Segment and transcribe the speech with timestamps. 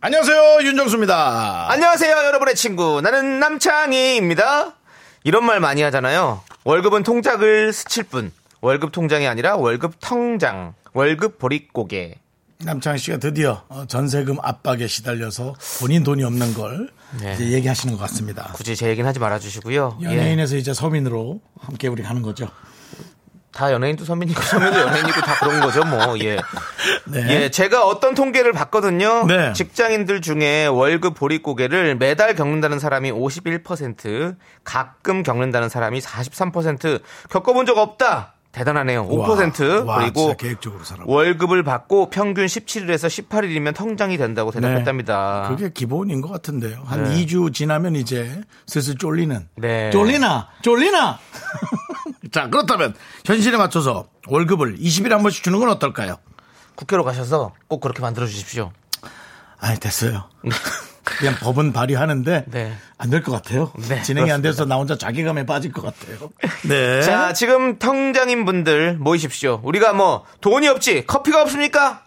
[0.00, 3.00] 안녕하세요 윤정수입니다 안녕하세요, 여러분의 친구.
[3.00, 4.74] 나는 남창희입니다.
[5.24, 6.40] 이런 말 많이 하잖아요.
[6.64, 8.30] 월급은 통장을 스칠 뿐.
[8.60, 10.74] 월급 통장이 아니라 월급 통장.
[10.92, 12.14] 월급 보릿고개.
[12.60, 16.90] 남창희 씨가 드디어 어, 전세금 압박에 시달려서 본인 돈이 없는 걸
[17.20, 17.34] 네.
[17.34, 19.98] 이제 얘기하시는 것 같습니다 굳이 제 얘기는 하지 말아주시고요.
[20.02, 20.06] 예.
[20.06, 22.48] 연예인에서 이제 서민으로 함께 우리 가는 거죠
[23.52, 26.18] 다 연예인도 선배님이고 선배도 연예인이고 다 그런 거죠, 뭐.
[26.20, 26.36] 예.
[27.06, 27.26] 네.
[27.30, 29.26] 예, 제가 어떤 통계를 봤거든요.
[29.26, 29.52] 네.
[29.52, 38.34] 직장인들 중에 월급 보릿고개를 매달 겪는다는 사람이 51%, 가끔 겪는다는 사람이 43%, 겪어본 적 없다.
[38.50, 39.06] 대단하네요.
[39.06, 40.34] 5% 와, 그리고
[40.82, 45.48] 살아 월급을 받고 평균 17일에서 18일이면 통장이 된다고 대답했답니다.
[45.48, 45.54] 네.
[45.54, 46.82] 그게 기본인 것 같은데요.
[46.84, 47.26] 한 네.
[47.26, 49.48] 2주 지나면 이제 슬슬 쫄리는.
[49.56, 49.90] 네.
[49.90, 50.48] 쫄리나?
[50.62, 51.18] 쫄리나?
[52.32, 56.18] 자, 그렇다면 현실에 맞춰서 월급을 20일에 한 번씩 주는 건 어떨까요?
[56.74, 58.72] 국회로 가셔서 꼭 그렇게 만들어 주십시오.
[59.58, 60.28] 아니, 됐어요.
[61.04, 62.76] 그냥 법은 발의하는데 네.
[62.98, 63.72] 안될 것 같아요.
[63.88, 64.50] 네, 진행이 안 그렇습니다.
[64.50, 66.30] 돼서 나 혼자 자괴감에 빠질 것 같아요.
[66.68, 67.02] 네.
[67.02, 69.60] 자, 지금 통장인 분들 모이십시오.
[69.64, 72.04] 우리가 뭐 돈이 없지 커피가 없습니까?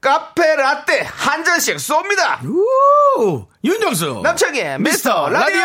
[0.00, 2.44] 카페 라떼 한 잔씩 쏩니다.
[2.44, 3.46] 우!
[3.64, 4.20] 윤정수.
[4.24, 5.62] 남창희의 미스터 라디오.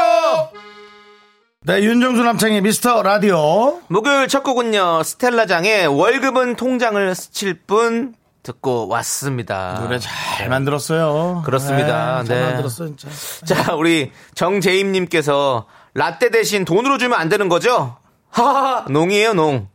[1.66, 3.82] 네, 윤정수 남창의 미스터 라디오.
[3.88, 8.14] 목요일 첫 곡은요 스텔라장의 월급은 통장을 스칠 뿐
[8.44, 9.78] 듣고 왔습니다.
[9.82, 11.42] 노래 잘 만들었어요.
[11.46, 12.22] 그렇습니다.
[12.22, 12.46] 네, 잘 네.
[12.46, 13.10] 만들었어요, 진짜.
[13.46, 17.98] 자, 우리 정재임님께서 라떼 대신 돈으로 주면 안 되는 거죠?
[18.30, 19.68] 하하하, 농이에요, 농.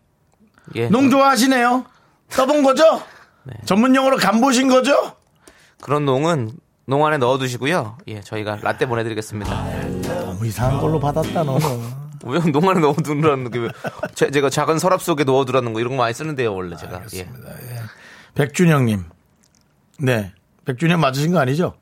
[0.77, 0.89] 예.
[0.89, 1.85] 농 좋아하시네요.
[2.31, 3.03] 써본 거죠?
[3.67, 5.17] 전문 용어로 간 보신 거죠?
[5.83, 6.53] 그런 농은
[6.87, 7.99] 농 안에 넣어두시고요.
[8.09, 10.02] 예, 저희가 라떼 보내드리겠습니다.
[10.43, 12.03] 너무 이상한 걸로 받았다, 너는.
[12.25, 13.69] 왜 농 안에 넣어두라는 게, 왜-
[14.15, 17.03] 제, 제가 작은 서랍 속에 넣어두라는 거 이런 거 많이 쓰는데요, 원래 제가.
[17.15, 17.29] 예.
[18.35, 19.05] 백준영님.
[20.01, 20.33] 네.
[20.65, 21.75] 백준영 맞으신 거 아니죠?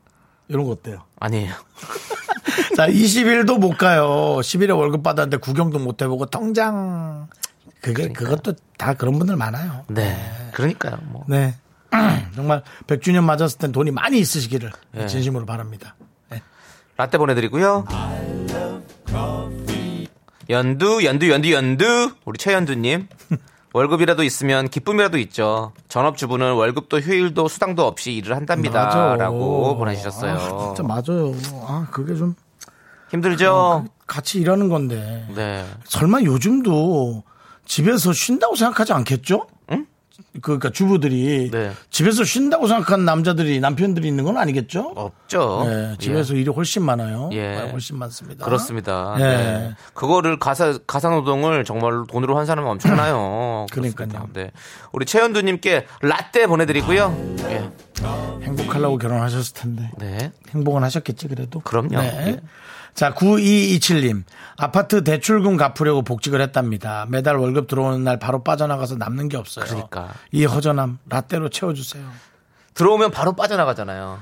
[0.47, 1.03] 이런 거 어때요?
[1.19, 1.53] 아니에요.
[2.75, 4.37] 자, 20일도 못 가요.
[4.41, 7.27] 10일에 월급 받았는데 구경도 못 해보고 통장.
[7.81, 9.85] 그게, 그것도 다 그런 분들 많아요.
[9.89, 10.15] 네.
[10.53, 11.23] 그러니까요, 뭐.
[11.27, 11.55] 네.
[12.35, 15.07] 정말 백준영 맞았을 땐 돈이 많이 있으시기를 네.
[15.07, 15.95] 진심으로 바랍니다.
[16.91, 16.97] 네.
[16.97, 17.85] 라떼 보내드리고요.
[20.49, 22.11] 연두, 연두, 연두, 연두.
[22.25, 23.07] 우리 최연두님.
[23.73, 25.71] 월급이라도 있으면 기쁨이라도 있죠.
[25.87, 28.83] 전업주부는 월급도 휴일도 수당도 없이 일을 한답니다.
[28.85, 29.15] 맞아.
[29.15, 30.33] 라고 보내주셨어요.
[30.33, 31.33] 아, 진짜 맞아요.
[31.65, 32.35] 아, 그게 좀
[33.11, 33.85] 힘들죠?
[34.07, 35.25] 같이 일하는 건데.
[35.33, 35.65] 네.
[35.85, 37.23] 설마 요즘도
[37.65, 39.47] 집에서 쉰다고 생각하지 않겠죠?
[40.35, 40.41] 응?
[40.41, 41.71] 그러니까 주부들이 네.
[41.89, 44.93] 집에서 쉰다고 생각하는 남자들이 남편들이 있는 건 아니겠죠?
[44.95, 45.63] 없죠.
[45.65, 47.29] 네, 집에서 일이 훨씬 많아요.
[47.33, 47.41] 예.
[47.41, 48.45] 네, 훨씬 많습니다.
[48.45, 49.15] 그렇습니다.
[49.17, 49.25] 네.
[49.25, 49.75] 네.
[49.93, 53.65] 그거를 가사 가사 노동을 정말 돈으로 한 사람은 엄청나요.
[53.71, 54.29] 그러니까요.
[54.33, 54.51] 네.
[54.91, 57.35] 우리 최현두 님께 라떼 보내 드리고요.
[57.49, 57.69] 예.
[58.43, 59.91] 행복하려고 결혼하셨을 텐데.
[59.97, 60.31] 네.
[60.49, 61.59] 행복은 하셨겠지, 그래도.
[61.59, 61.99] 그럼요.
[61.99, 62.39] 네.
[62.91, 62.95] 예.
[62.95, 64.23] 자, 9227님.
[64.57, 67.05] 아파트 대출금 갚으려고 복직을 했답니다.
[67.09, 69.65] 매달 월급 들어오는 날 바로 빠져나가서 남는 게 없어요.
[69.65, 70.09] 그러니까.
[70.31, 72.03] 이 허전함, 라떼로 채워주세요.
[72.73, 74.19] 들어오면 바로 빠져나가잖아요.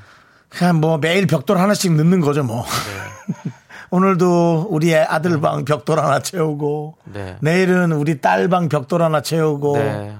[0.50, 2.64] 그냥 뭐 매일 벽돌 하나씩 넣는 거죠, 뭐.
[2.64, 3.52] 네.
[3.92, 7.38] 오늘도 우리 아들 방 벽돌 하나 채우고, 네.
[7.42, 10.16] 내일은 우리 딸 방 벽돌 하나 채우고, 네.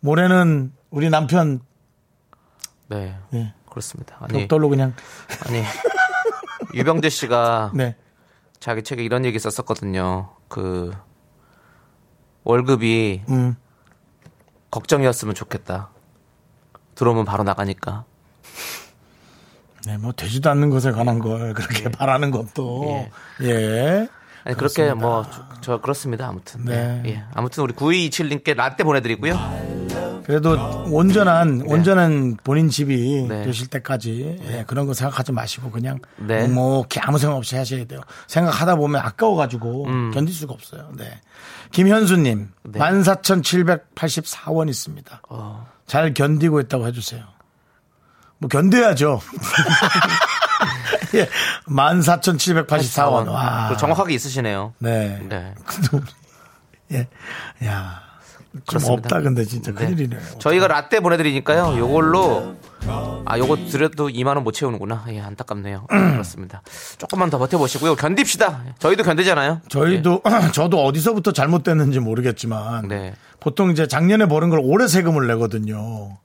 [0.00, 1.60] 모레는 우리 남편
[2.88, 3.16] 네.
[3.30, 4.16] 네, 그렇습니다.
[4.20, 4.94] 아니, 벽돌로 그냥,
[5.46, 5.62] 아니
[6.74, 7.96] 유병재 씨가 네.
[8.60, 10.30] 자기 책에 이런 얘기 썼었거든요.
[10.48, 10.92] 그
[12.44, 13.56] 월급이 음.
[14.70, 15.90] 걱정이었으면 좋겠다.
[16.94, 18.04] 들어오면 바로 나가니까.
[19.86, 23.08] 네, 뭐 되지도 않는 것에 관한 걸 그렇게 바라는 것도
[23.42, 24.08] 예.
[24.44, 25.24] 아니 그렇게 뭐
[25.62, 26.28] 저 그렇습니다.
[26.28, 26.64] 아무튼.
[26.64, 27.00] 네.
[27.02, 27.10] 네.
[27.10, 27.24] 예.
[27.32, 29.34] 아무튼 우리 9227님께 라떼 보내 드리고요.
[30.24, 33.42] 그래도 온전한 온전한 본인 집이 네.
[33.44, 36.46] 되실 때까지 예, 그런 거 생각하지 마시고 그냥 네.
[36.46, 38.00] 묵묵히 아무 생각 없이 하셔야 돼요.
[38.26, 40.10] 생각하다 보면 아까워가지고 음.
[40.12, 40.90] 견딜 수가 없어요.
[40.96, 41.20] 네.
[41.72, 42.78] 김현수님 네.
[42.78, 45.22] 14,784원 있습니다.
[45.28, 45.66] 어.
[45.86, 47.24] 잘 견디고 있다고 해주세요.
[48.38, 49.20] 뭐 견뎌야죠.
[51.14, 51.28] 예,
[51.66, 53.28] 14,784원.
[53.30, 53.68] 와.
[53.68, 54.74] 그 정확하게 있으시네요.
[54.78, 55.24] 네.
[55.28, 55.54] 네.
[56.92, 57.08] 예.
[57.66, 58.11] 야.
[58.52, 59.02] 좀 그렇습니다.
[59.02, 59.86] 없다 근데 진짜 네.
[59.86, 60.20] 큰일이네요.
[60.38, 61.78] 저희가 라떼 보내드리니까요.
[61.78, 62.54] 요걸로
[63.24, 65.04] 아 요거 드려도 2만 원 못 채우는구나.
[65.10, 65.86] 예, 안타깝네요.
[65.88, 66.62] 그렇습니다.
[66.98, 67.94] 조금만 더 버텨보시고요.
[67.96, 68.62] 견딥시다.
[68.78, 69.60] 저희도 견디잖아요.
[69.68, 70.22] 저희도
[70.52, 73.14] 저도 어디서부터 잘못됐는지 모르겠지만 네.
[73.40, 76.18] 보통 이제 작년에 버는 걸 올해 세금을 내거든요.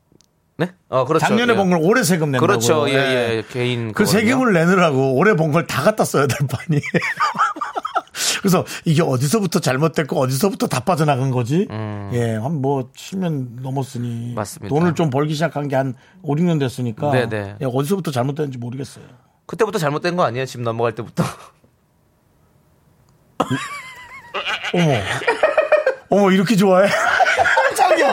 [0.60, 0.72] 네?
[0.90, 1.24] 어 그렇죠.
[1.28, 1.56] 작년에 예.
[1.56, 2.48] 번걸 올해 세금 낸다고.
[2.48, 2.90] 그렇죠.
[2.90, 3.44] 예, 예.
[3.52, 4.28] 개인 그 그거는요.
[4.28, 6.82] 세금을 내느라고 올해 번걸다 갖다 써야 될 판이에요.
[8.42, 11.68] 그래서 이게 어디서부터 잘못됐고 어디서부터 다 빠져나간 거지?
[12.14, 14.36] 예, 한 뭐 10년 넘었으니 음.
[14.36, 14.74] 맞습니다.
[14.74, 15.94] 돈을 좀 벌기 시작한 게 한
[16.24, 17.56] 5, 6년 됐으니까 네네.
[17.62, 19.06] 예, 어디서부터 잘못됐는지 모르겠어요.
[19.46, 20.46] 그때부터 잘못된 거 아니에요?
[20.46, 21.24] 집 넘어갈 때부터.
[24.74, 24.94] 어머,
[26.10, 26.90] 어머 이렇게 좋아해?
[27.78, 28.12] 장이야,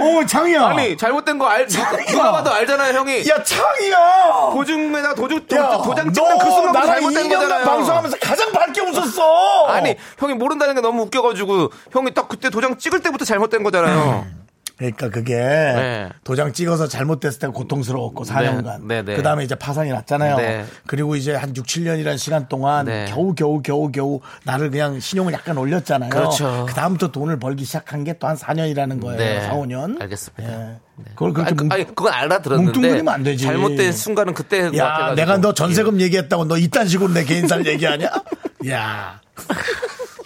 [0.00, 0.66] 어머 장이야.
[0.66, 3.28] 아니 잘못된 거 알, 누가, 누가 봐도 알잖아요, 형이.
[3.28, 4.50] 야 창이야.
[4.52, 7.64] 도중에다 도중 도, 야, 도장 찍는 그너 순간 잘못된 2년간 거잖아요.
[7.64, 9.66] 방송하면서 가장 밝게 웃었어.
[9.66, 14.26] 아니 형이 모른다는 게 너무 웃겨가지고 형이 딱 그때 도장 찍을 때부터 잘못된 거잖아요.
[14.78, 16.08] 그러니까 그게 네.
[16.22, 18.82] 도장 찍어서 잘못됐을 때 고통스러웠고 4년간.
[18.86, 19.16] 네, 네.
[19.16, 20.36] 그다음에 이제 파산이 났잖아요.
[20.36, 20.64] 네.
[20.86, 23.06] 그리고 이제 한 6, 7년이라는 시간 동안 네.
[23.08, 26.10] 겨우 겨우 겨우 겨우 나를 그냥 신용을 약간 올렸잖아요.
[26.10, 26.66] 그렇죠.
[26.68, 29.18] 그다음부터 돈을 벌기 시작한 게 또 한 4년이라는 거예요.
[29.18, 29.40] 네.
[29.46, 30.00] 4, 5년.
[30.02, 30.44] 알겠습니다.
[30.52, 30.76] 예.
[31.14, 33.44] 그걸 그렇게 아니, 그- 뭉- 아니, 그건 알아들었는데 뭉뚱그리면 안 되지.
[33.44, 35.14] 잘못된 순간은 그때 것 야.
[35.14, 35.54] 내가 너 예.
[35.54, 38.10] 전세금 얘기했다고 너 이딴 식으로 내 개인사를 얘기하냐?
[38.68, 39.20] 야.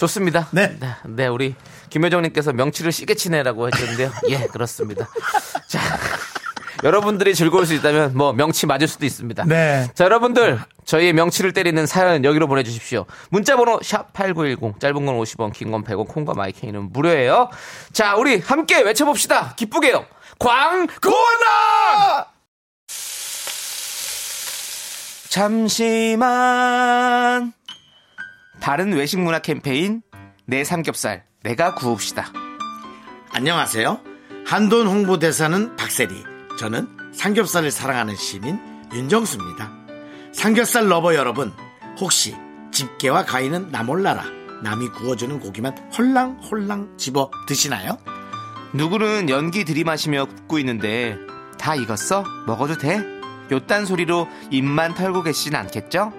[0.04, 0.48] 좋습니다.
[0.52, 0.76] 네.
[0.80, 1.54] 네, 네, 우리
[1.90, 4.10] 김효정님께서 명치를 시게 치네라고 해주는데요.
[4.30, 5.06] 예, 그렇습니다.
[5.68, 5.78] 자,
[6.84, 9.44] 여러분들이 즐거울 수 있다면 뭐 명치 맞을 수도 있습니다.
[9.44, 9.86] 네.
[9.94, 13.04] 자, 여러분들 저희의 명치를 때리는 사연 여기로 보내 주십시오.
[13.28, 17.50] 문자 번호 샵 #8910 짧은 건 50원, 긴 건 100원, 콩과 마이케이는 무료예요.
[17.92, 19.52] 자, 우리 함께 외쳐 봅시다.
[19.56, 20.06] 기쁘게요.
[20.38, 22.24] 광고나!
[25.28, 27.52] 잠시만.
[28.60, 30.02] 바른 외식 문화 캠페인
[30.44, 32.30] 내 삼겹살 내가 구웁시다.
[33.30, 34.00] 안녕하세요.
[34.46, 36.24] 한돈 홍보대사는 박세리.
[36.58, 38.58] 저는 삼겹살을 사랑하는 시민
[38.92, 39.70] 윤정수입니다.
[40.32, 41.52] 삼겹살 lover 여러분,
[41.98, 42.36] 혹시
[42.70, 44.24] 집게와 가위는 나 몰라라.
[44.62, 47.96] 남이 구워주는 고기만 홀랑홀랑 집어 드시나요?
[48.74, 51.16] 누구는 연기 들이마시며 굽고 있는데
[51.58, 52.24] 다 익었어?
[52.46, 53.02] 먹어도 돼?
[53.50, 56.12] 요딴 소리로 입만 털고 계시진 않겠죠?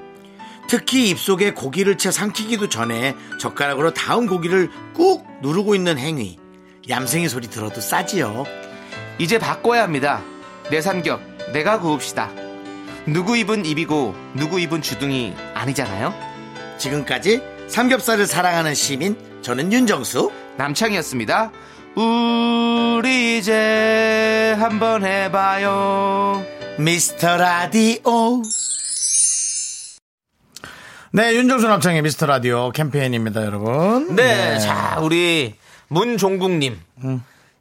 [0.71, 6.37] 특히 입속에 고기를 채 삼키기도 전에 젓가락으로 다음 고기를 꾹 누르고 있는 행위.
[6.87, 8.45] 얌생이 소리 들어도 싸지요.
[9.17, 10.21] 이제 바꿔야 합니다.
[10.69, 11.19] 내 삼겹
[11.51, 12.31] 내가 구웁시다.
[13.05, 16.13] 누구 입은 입이고 누구 입은 주둥이 아니잖아요?
[16.77, 21.51] 지금까지 삼겹살을 사랑하는 시민 저는 윤정수 남창이었습니다.
[21.97, 26.45] 우리 이제 한번 해봐요.
[26.77, 28.41] 미스터 라디오
[31.13, 35.55] 네 윤정수 남창의 미스터 라디오 캠페인입니다 여러분 네, 자, 우리
[35.89, 36.79] 문종국님.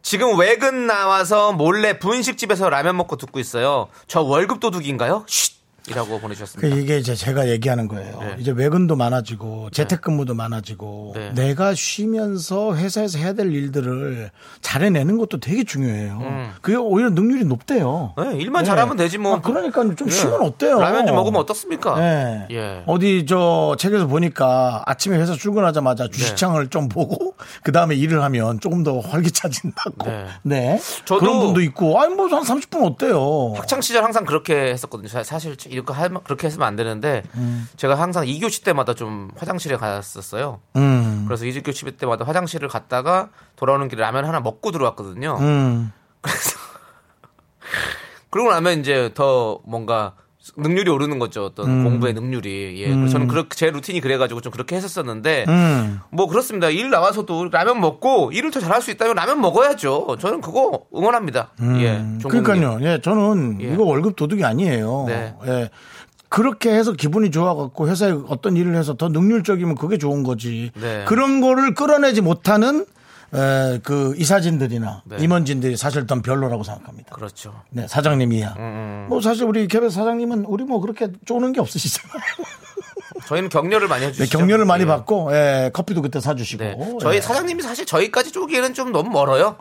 [0.02, 3.88] 지금 외근 나와서 몰래 분식집에서 라면 먹고 듣고 있어요.
[4.06, 5.25] 저 월급 도둑인가요?
[5.26, 5.59] 쉿!
[5.88, 6.76] 이라고 그 보내주셨습니다.
[6.76, 8.18] 이게 이제 제가 얘기하는 거예요.
[8.20, 8.36] 네.
[8.38, 11.32] 이제 외근도 많아지고 재택근무도 많아지고 네.
[11.34, 14.30] 내가 쉬면서 회사에서 해야 될 일들을
[14.60, 16.50] 잘해내는 것도 되게 중요해요.
[16.60, 18.14] 그게 오히려 능률이 높대요.
[18.18, 19.36] 네, 일만 잘하면 되지 뭐.
[19.36, 20.10] 아, 그러니까 좀 네.
[20.10, 20.78] 쉬면 어때요?
[20.80, 21.98] 라면 좀 먹으면 어떻습니까?
[21.98, 22.46] 네.
[22.50, 22.82] 예.
[22.86, 28.82] 어디 저 책에서 보니까 아침에 회사 출근하자마자 주식창을 좀 보고 그 다음에 일을 하면 조금
[28.82, 30.08] 더 활기차진다고.
[30.10, 30.26] 네.
[30.42, 30.80] 네.
[31.04, 33.54] 저도 그런 분도 있고, 아니 뭐 한 30분 어때요?
[33.56, 35.08] 학창 시절 항상 그렇게 했었거든요.
[35.08, 37.68] 사- 사실 이렇게 하 그렇게 했으면 안 되는데 음.
[37.76, 40.60] 제가 항상 2교시 때마다 좀 화장실에 갔었어요.
[40.76, 41.24] 음.
[41.26, 45.38] 그래서 2교시 때마다 화장실을 갔다가 돌아오는 길에 라면 하나 먹고 들어왔거든요.
[45.40, 45.92] 음.
[48.30, 50.14] 그러고 나면 이제 더 뭔가
[50.56, 51.44] 능률이 오르는 거죠.
[51.44, 51.85] 어떤 음.
[51.85, 52.82] 공부의 능률이.
[52.82, 52.88] 예.
[52.88, 56.00] 그래서 저는 그렇게 제 루틴이 그래가지고 좀 그렇게 했었었는데 음.
[56.11, 56.70] 뭐 그렇습니다.
[56.70, 60.16] 일 나와서도 라면 먹고 일을 더 잘할 수 있다면 라면 먹어야죠.
[60.18, 61.50] 저는 그거 응원합니다.
[61.78, 61.99] 예.
[62.20, 62.42] 종국님.
[62.42, 62.78] 그러니까요.
[62.82, 63.75] 예, 저는 예.
[63.75, 65.04] 이거 월급 도둑이 아니에요.
[65.09, 65.35] 네.
[65.47, 65.70] 예.
[66.30, 70.70] 그렇게 해서 기분이 좋아갖고 회사에 어떤 일을 해서 더 능률적이면 그게 좋은 거지.
[70.80, 71.04] 네.
[71.06, 72.85] 그런 거를 끌어내지 못하는 에,
[73.30, 75.16] 그 이사진들이나 네.
[75.20, 77.14] 임원진들이 사실 더 별로라고 생각합니다.
[77.14, 77.54] 그렇죠.
[77.70, 78.54] 네, 사장님 이야.
[78.58, 82.20] 음, 뭐 사실 우리 개별 사장님은 우리 뭐 그렇게 쪼는 게 없으시잖아요.
[83.26, 84.38] 저희는 격려를 많이 네, 해주시죠.
[84.38, 84.87] 격려를 많이 예.
[84.87, 86.64] 받고 예, 커피도 그때 사주시고.
[86.64, 86.76] 네.
[87.00, 87.20] 저희 예.
[87.20, 89.56] 사장님이 사실 저희까지 쪼기에는 좀 너무 멀어요.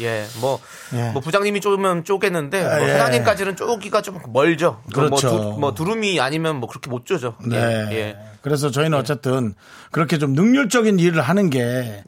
[0.00, 0.58] 예, 뭐,
[0.94, 1.10] 예.
[1.12, 2.92] 뭐 부장님이 쪼면 쪼겠는데, 뭐 예.
[2.94, 4.82] 사장님까지는 쪼기가 좀 멀죠.
[4.92, 5.08] 그렇죠.
[5.08, 7.36] 뭐, 두, 뭐 두루미 아니면 뭐 그렇게 못 쪼죠.
[7.46, 7.56] 네.
[7.56, 8.16] 예, 예.
[8.40, 9.54] 그래서 저희는 어쨌든
[9.92, 12.02] 그렇게 좀 능률적인 일을 하는 게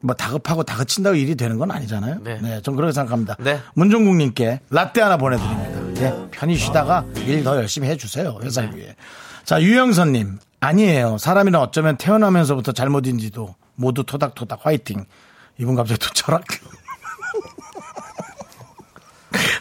[0.00, 2.18] 뭐 다급하고 다그친다고 일이 되는 건 아니잖아요.
[2.22, 2.38] 네.
[2.40, 2.62] 네.
[2.62, 3.36] 전 그렇게 생각합니다.
[3.40, 3.60] 네.
[3.74, 6.02] 문종국님께 라떼 하나 보내드립니다.
[6.02, 6.14] 예.
[6.30, 8.38] 편히 쉬다가 일 더 열심히 해주세요.
[8.42, 8.76] 회사를 네.
[8.76, 8.96] 위해.
[9.44, 10.38] 자, 유영선님.
[10.60, 11.18] 아니에요.
[11.18, 15.04] 사람이란 어쩌면 태어나면서부터 잘못인지도 모두 토닥토닥 화이팅.
[15.58, 16.42] 이분 갑자기 또 철학.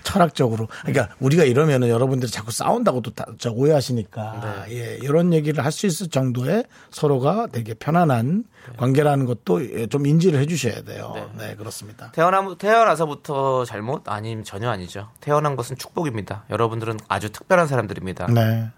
[0.08, 0.68] 철학적으로.
[0.86, 5.86] 그러니까 우리가 이러면은 여러분들이 자꾸 싸운다고 또 다- 저 오해하시니까 예, 이런 얘기를 할 수
[5.86, 8.46] 있을 정도의 서로가 되게 편안한
[8.78, 11.30] 관계라는 것도 예, 좀 인지를 해 주셔야 돼요.
[11.38, 12.12] 네, 그렇습니다.
[12.14, 14.04] 태어나, 태어나서부터 잘못?
[14.10, 15.10] 아님 전혀 아니죠.
[15.20, 16.46] 태어난 것은 축복입니다.
[16.50, 18.28] 여러분들은 아주 특별한 사람들입니다.
[18.28, 18.70] 네.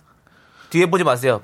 [0.72, 1.42] 뒤에 보지 마세요.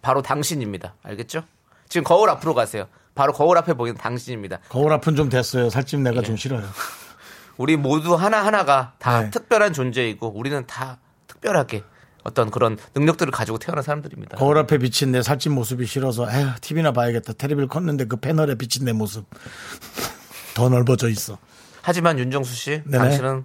[0.00, 0.94] 바로 당신입니다.
[1.02, 1.42] 알겠죠?
[1.88, 2.86] 지금 거울 앞으로 가세요.
[3.14, 4.58] 바로 거울 앞에 보이는 당신입니다.
[4.68, 5.70] 거울 앞은 좀 됐어요.
[5.70, 6.62] 살집 내가 좀 싫어요.
[7.56, 9.30] 우리 모두 하나하나가 다 네.
[9.30, 11.84] 특별한 존재이고 우리는 다 특별하게
[12.24, 14.38] 어떤 그런 능력들을 가지고 태어난 사람들입니다.
[14.38, 17.34] 거울 앞에 비친 내 살찐 모습이 싫어서 에휴 TV나 봐야겠다.
[17.34, 19.26] 텔레비를 컸는데 그 패널에 비친 내 모습
[20.54, 21.38] 더 넓어져 있어.
[21.82, 22.98] 하지만 윤정수 씨, 네네.
[22.98, 23.44] 당신은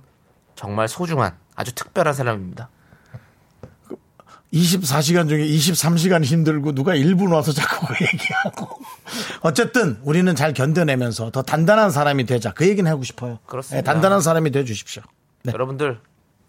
[0.56, 2.70] 정말 소중한 아주 특별한 사람입니다.
[4.54, 8.80] 24시간 중에 23시간 힘들고 누가 1분 와서 자꾸 그 얘기하고.
[9.42, 12.52] 어쨌든 우리는 잘 견뎌내면서 더 단단한 사람이 되자.
[12.54, 13.40] 그 얘기는 하고 싶어요.
[13.46, 13.82] 그렇습니다.
[13.82, 15.04] 네, 단단한 사람이 돼 주십시오.
[15.44, 15.52] 네.
[15.54, 16.00] 여러분들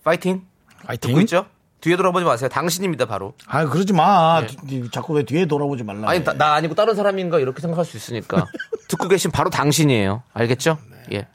[0.05, 0.45] 파이팅!
[0.85, 1.09] 파이팅.
[1.11, 1.47] 듣고 있죠?
[1.81, 2.49] 뒤에 돌아보지 마세요.
[2.51, 3.35] 당신입니다, 바로.
[3.47, 4.45] 아, 그러지 마.
[4.67, 6.01] 뒤- 자꾸 왜 뒤에 돌아보지 말라.
[6.01, 6.07] 네.
[6.09, 8.47] 아니, 나, 나 아니고 다른 사람인가 이렇게 생각할 수 있으니까.
[8.89, 10.23] 듣고 계신 바로 당신이에요.
[10.35, 10.79] 알겠죠?
[10.91, 11.17] 네.
[11.19, 11.29] 예.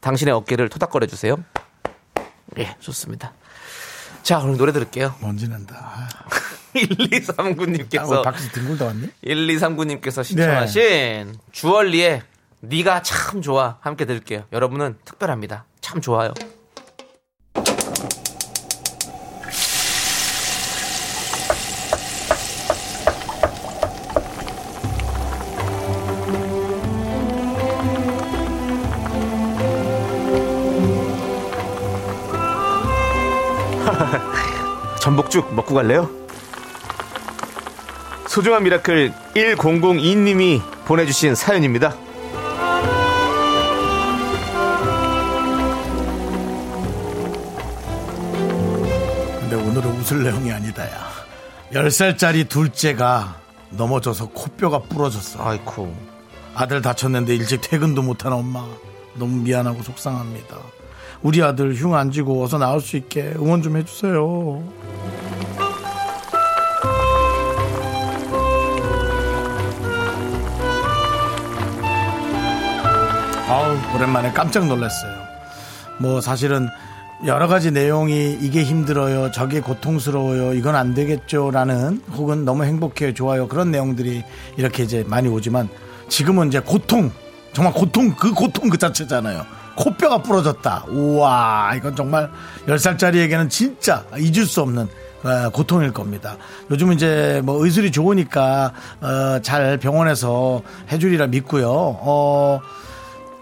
[0.00, 1.36] 당신의 어깨를 토닥거려 주세요.
[2.58, 3.32] 예, 좋습니다.
[4.22, 5.14] 자, 그럼 노래 들을게요.
[5.20, 6.08] 먼지 난다.
[6.70, 9.08] 아, 1239님께서 왜 밖에서 뒹굴다 왔니?
[9.24, 12.22] 1239님께서 신청하신 주얼리의
[12.60, 14.44] 네가 참 좋아 함께 들을게요.
[14.52, 15.64] 여러분은 특별합니다.
[15.80, 16.34] 참 좋아요.
[35.00, 36.19] 전복죽 먹고 갈래요?
[38.30, 41.96] 소중한 miracle 1002님이 보내주신 사연입니다.
[49.40, 51.10] 근데 오늘은 웃을 내용이 아니다, 야.
[51.72, 53.36] 10살짜리 둘째가
[53.70, 55.42] 넘어져서 코뼈가 부러졌어.
[55.44, 55.92] 아이쿠.
[56.54, 58.64] 아들 다쳤는데 일찍 퇴근도 못한 엄마.
[59.14, 60.56] 너무 미안하고 속상합니다.
[61.22, 64.62] 우리 아들 흉 안 지고 어서 나을 수 있게 응원 좀 해주세요.
[73.50, 75.12] 아우, 오랜만에 깜짝 놀랐어요.
[75.98, 76.68] 뭐 사실은
[77.26, 83.72] 여러 가지 내용이 이게 힘들어요, 저게 고통스러워요, 이건 안 되겠죠라는 혹은 너무 행복해요, 좋아요 그런
[83.72, 84.22] 내용들이
[84.56, 85.68] 이렇게 이제 많이 오지만
[86.08, 87.10] 지금은 이제 고통,
[87.52, 89.44] 정말 고통 그 고통 그 자체잖아요.
[89.74, 90.84] 코뼈가 부러졌다.
[90.88, 92.30] 우와, 이건 정말
[92.68, 94.86] 10살짜리에게는 진짜 잊을 수 없는
[95.24, 96.36] 어, 고통일 겁니다.
[96.70, 101.68] 요즘 이제 뭐 의술이 좋으니까 어, 잘 병원에서 해주리라 믿고요.
[101.68, 102.60] 어,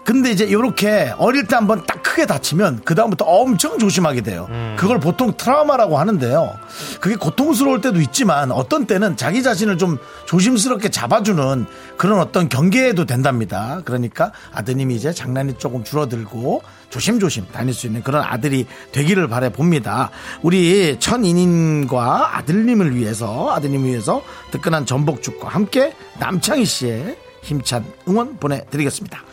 [0.09, 4.47] 근데 이제 이렇게 어릴 때 한번 딱 크게 다치면 그 다음부터 엄청 조심하게 돼요.
[4.75, 6.57] 그걸 보통 트라우마라고 하는데요.
[6.99, 13.83] 그게 고통스러울 때도 있지만 어떤 때는 자기 자신을 좀 조심스럽게 잡아주는 그런 어떤 경계에도 된답니다.
[13.85, 20.09] 그러니까 아드님이 이제 장난이 조금 줄어들고 조심조심 다닐 수 있는 그런 아들이 되기를 바래 봅니다.
[20.41, 29.28] 우리 천인인과 아들님을 위해서 아드님을 위해서 뜨끈한 전복죽과 함께 남창희 씨의 힘찬 응원 보내드리겠습니다.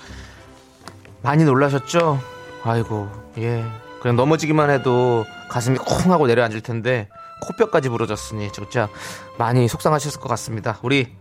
[1.23, 2.21] 많이 놀라셨죠?
[2.65, 3.09] 아이고,
[3.39, 3.65] 예.
[4.01, 7.09] 그냥 넘어지기만 해도 가슴이 콩 하고 내려앉을 텐데
[7.43, 8.89] 코뼈까지 부러졌으니 진짜
[9.39, 10.79] 많이 속상하셨을 것 같습니다.
[10.83, 11.13] 우리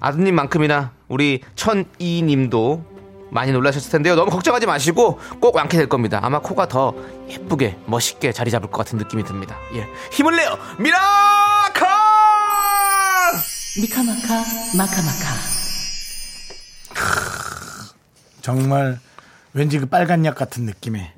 [0.00, 2.92] 아드님만큼이나 우리 천이님도
[3.30, 4.14] 많이 놀라셨을 텐데요.
[4.14, 6.20] 너무 걱정하지 마시고 꼭 완쾌될 겁니다.
[6.22, 6.94] 아마 코가 더
[7.28, 9.56] 예쁘게 멋있게 자리 잡을 것 같은 느낌이 듭니다.
[9.74, 11.86] 예, 힘을 내요, miracle!
[13.80, 14.44] 미카마카
[14.76, 15.26] 마카마카
[18.42, 18.98] 정말
[19.54, 21.12] 왠지 그 빨간 약 같은 느낌의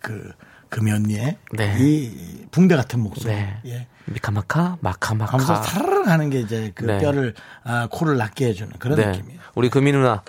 [0.00, 0.32] 그
[0.70, 1.76] 금연니의 네.
[1.78, 3.34] 이 붕대 같은 목소리.
[3.34, 3.58] 네.
[3.66, 3.86] 예.
[4.06, 5.32] 미카마카 마카마카.
[5.32, 6.98] 하면서 사르르 하는 게 이제 그 네.
[6.98, 9.06] 뼈를 아, 코를 낫게 해주는 그런 네.
[9.06, 9.40] 느낌이에요.
[9.54, 10.22] 우리 금이 누나.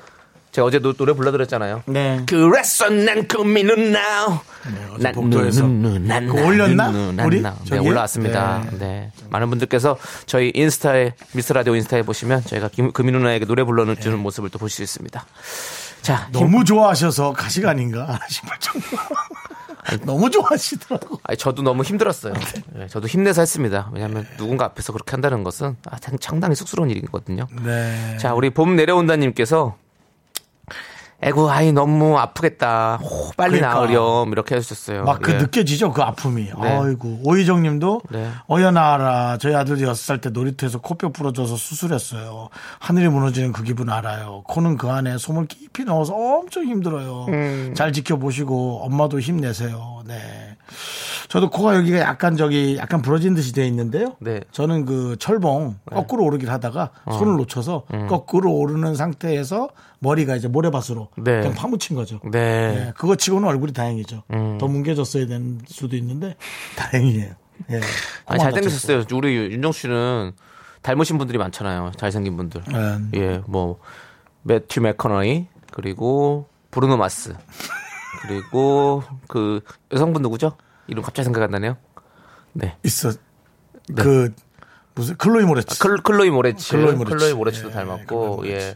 [0.51, 1.83] 제가 어제 노, 래 불러드렸잖아요.
[1.85, 2.23] 네.
[2.27, 4.25] 그랬어 난 금이 누나.
[4.93, 6.89] 어제 난 복도에서 난 올렸나?
[7.25, 7.41] 우리?
[7.41, 7.77] 네?
[7.77, 8.65] 올라왔습니다.
[8.71, 8.77] 네.
[8.77, 9.11] 네.
[9.29, 14.50] 많은 분들께서 저희 인스타에 미스 라디오 인스타에 보시면 저희가 김, 금이 누나에게 노래 불러주는 모습을
[14.50, 15.25] 또 보실 수 있습니다.
[16.01, 16.39] 자, 힘- 네.
[16.39, 18.88] 너무 좋아하셔서 가시가 아닌가 싶을 정도.
[20.05, 21.20] 너무 좋아하시더라고.
[21.24, 22.34] 아니, 저도 너무 힘들었어요.
[22.74, 23.89] 네, 저도 힘내서 했습니다.
[23.93, 27.48] 왜냐하면 누군가 앞에서 그렇게 한다는 것은 아, 상- 상당히 쑥스러운 일이거든요.
[27.63, 28.17] 네.
[28.20, 29.75] 자, 우리 봄 내려온다님께서
[31.23, 32.95] 애구 아이 너무 아프겠다.
[32.97, 33.79] 호, 빨리 그러니까.
[33.79, 35.03] 나으렴 이렇게 해주셨어요.
[35.03, 35.37] 막 그 예.
[35.37, 36.45] 느껴지죠 그 아픔이.
[36.61, 36.77] 네.
[36.79, 38.29] 아이고 오희정 님도 네.
[38.49, 42.49] 어여나라 저희 아들이 여섯 살 때 놀이터에서 코뼈 부러져서 수술했어요.
[42.79, 44.43] 하늘이 무너지는 그 기분 알아요.
[44.47, 47.25] 코는 그 안에 솜을 깊이 넣어서 엄청 힘들어요.
[47.29, 47.73] 음.
[47.75, 50.01] 잘 지켜보시고 엄마도 힘내세요.
[50.07, 50.15] 네.
[51.27, 54.15] 저도 코가 여기가 약간 저기 약간 부러진 듯이 되어 있는데요.
[54.19, 54.41] 네.
[54.51, 59.69] 저는 그 철봉 거꾸로 오르길 하다가 손을 놓쳐서 거꾸로 오르는 상태에서
[60.01, 61.41] 머리가 이제 모래밭으로 네.
[61.41, 62.20] 그냥 파묻힌 거죠.
[62.24, 62.75] 네.
[62.75, 64.24] 네, 그거 치고는 얼굴이 다행이죠.
[64.60, 66.36] 더 뭉개졌어야 되는 수도 있는데
[66.75, 67.34] 다행이에요.
[67.72, 67.81] 예.
[68.25, 69.03] 아니, 잘생겼었어요.
[69.13, 70.31] 우리 윤정 씨는
[70.81, 71.91] 닮으신 분들이 많잖아요.
[71.98, 72.63] 잘생긴 분들.
[73.12, 73.20] 네.
[73.20, 73.79] 예, 뭐
[74.41, 77.36] 매튜 맥커너이 그리고 브루노 마스
[78.24, 80.58] 그리고 그 여성분 누구죠?
[80.88, 81.77] 이름 갑자기 생각 안 나네요.
[82.53, 82.75] 네.
[82.84, 83.12] 있어.
[83.96, 84.34] 그
[84.93, 85.79] 무슨 클로이 모레츠.
[85.79, 86.69] 클, 클로이 모레츠.
[86.71, 87.15] 클로이 모레츠.
[87.15, 88.53] 클로이 모레츠도 예, 닮았고, 모레츠.
[88.55, 88.75] 예.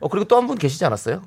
[0.00, 1.22] 어, 그리고 또 한 분 계시지 않았어요?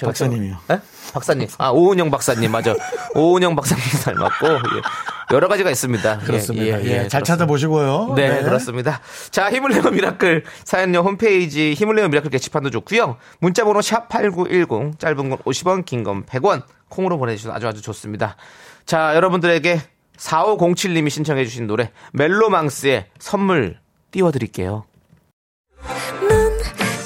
[0.00, 0.56] 박사님이요.
[0.68, 0.80] 생- 예?
[1.12, 1.48] 박사님.
[1.58, 2.74] 아, 오은영 박사님, 맞아.
[3.14, 5.34] 오은영 박사님도 닮았고, 예.
[5.34, 6.18] 여러 가지가 있습니다.
[6.22, 6.66] 예, 그렇습니다.
[6.66, 7.24] 예, 잘 그렇습니다.
[7.24, 8.14] 찾아보시고요.
[8.16, 9.00] 네, 그렇습니다.
[9.30, 13.16] 자, 힘을 내요 미라클 사연은 홈페이지 힘을 내요 miracle 게시판도 좋고요.
[13.40, 18.36] 문자 번호 샵8910 짧은 건 50원, 긴 건 100원 콩으로 보내 주셔도 아주 아주 좋습니다.
[18.86, 19.80] 자, 여러분들에게
[20.16, 23.78] 4507님이 신청해 주신 노래 멜로망스의 선물
[24.10, 24.84] 띄워 드릴게요.
[26.28, 26.58] 넌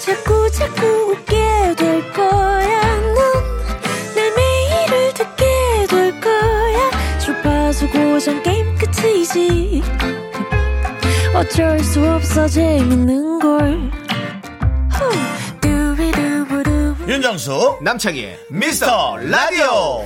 [0.05, 3.01] 자꾸 자꾸 웃게 될 거야.
[3.01, 7.19] 넌내 매일을 듣게 될 거야.
[7.19, 9.83] 주파수 고정 게임 끝이지.
[11.35, 13.91] 어쩔 수 없어 재밌는 걸.
[14.93, 15.37] 후.
[17.09, 20.05] 윤정수 남창희의 미스터 라디오.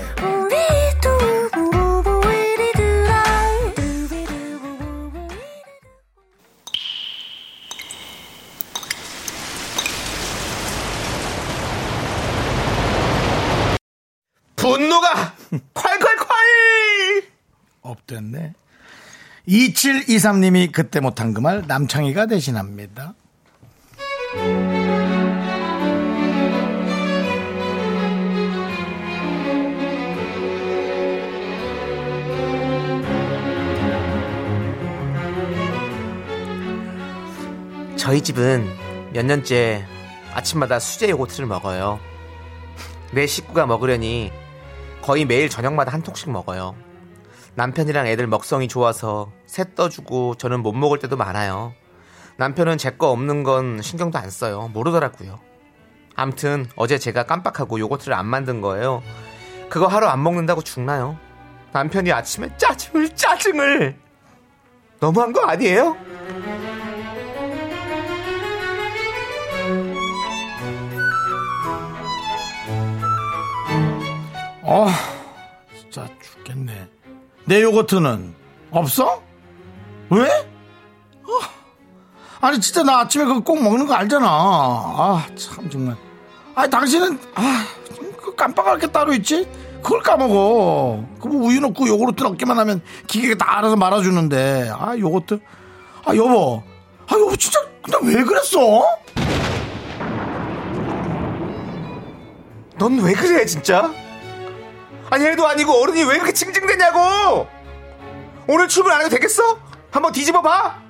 [15.53, 17.25] 콸콸콸!
[17.83, 18.55] 업됐네.
[19.49, 23.15] 2723님이 그때 못한 그 말 남창희가 대신합니다.
[37.97, 38.67] 저희 집은
[39.13, 39.85] 몇 년째
[40.33, 42.01] 아침마다 수제 요거트를 먹어요.
[43.13, 44.33] 내 식구가 먹으려니
[45.03, 46.75] 거의 매일 저녁마다 한 통씩 먹어요.
[47.55, 51.75] 남편이랑 애들 먹성이 좋아서 새 떠주고 저는 못 먹을 때도 많아요.
[52.37, 54.71] 남편은 제 거 없는 건 신경도 안 써요.
[54.73, 55.39] 모르더라고요.
[56.15, 59.03] 암튼 어제 제가 깜빡하고 요거트를 안 만든 거예요.
[59.69, 61.19] 그거 하루 안 먹는다고 죽나요?
[61.73, 63.97] 남편이 아침에 짜증을 짜증을
[65.01, 65.97] 너무한 거 아니에요?
[74.71, 74.87] 어,
[75.81, 76.89] 진짜 죽겠네.
[77.45, 78.35] 내 요거트는
[78.71, 79.21] 없어?
[80.11, 80.23] 왜?
[81.25, 81.41] 어,
[82.41, 84.27] 아니 진짜 나 아침에 그거 꼭 먹는 거 알잖아.
[84.29, 85.97] 아 참 정말.
[86.55, 89.49] 아니 당신은 아그 깜빡할 게 따로 있지?
[89.83, 91.05] 그걸 까먹어.
[91.21, 94.71] 그뭐 우유 넣고 요거트 넣기만 하면 기계가 다 알아서 말아주는데.
[94.73, 95.41] 아 요거트.
[96.05, 96.63] 아 여보.
[97.09, 98.59] 아 여보 진짜 근데 왜 그랬어?
[102.79, 103.91] 넌 왜 그래 진짜?
[105.11, 107.49] 아니 애도 아니고 어른이 왜 그렇게 징징대냐고
[108.47, 109.59] 오늘 출근 안 해도 되겠어?
[109.91, 110.81] 한번 뒤집어 봐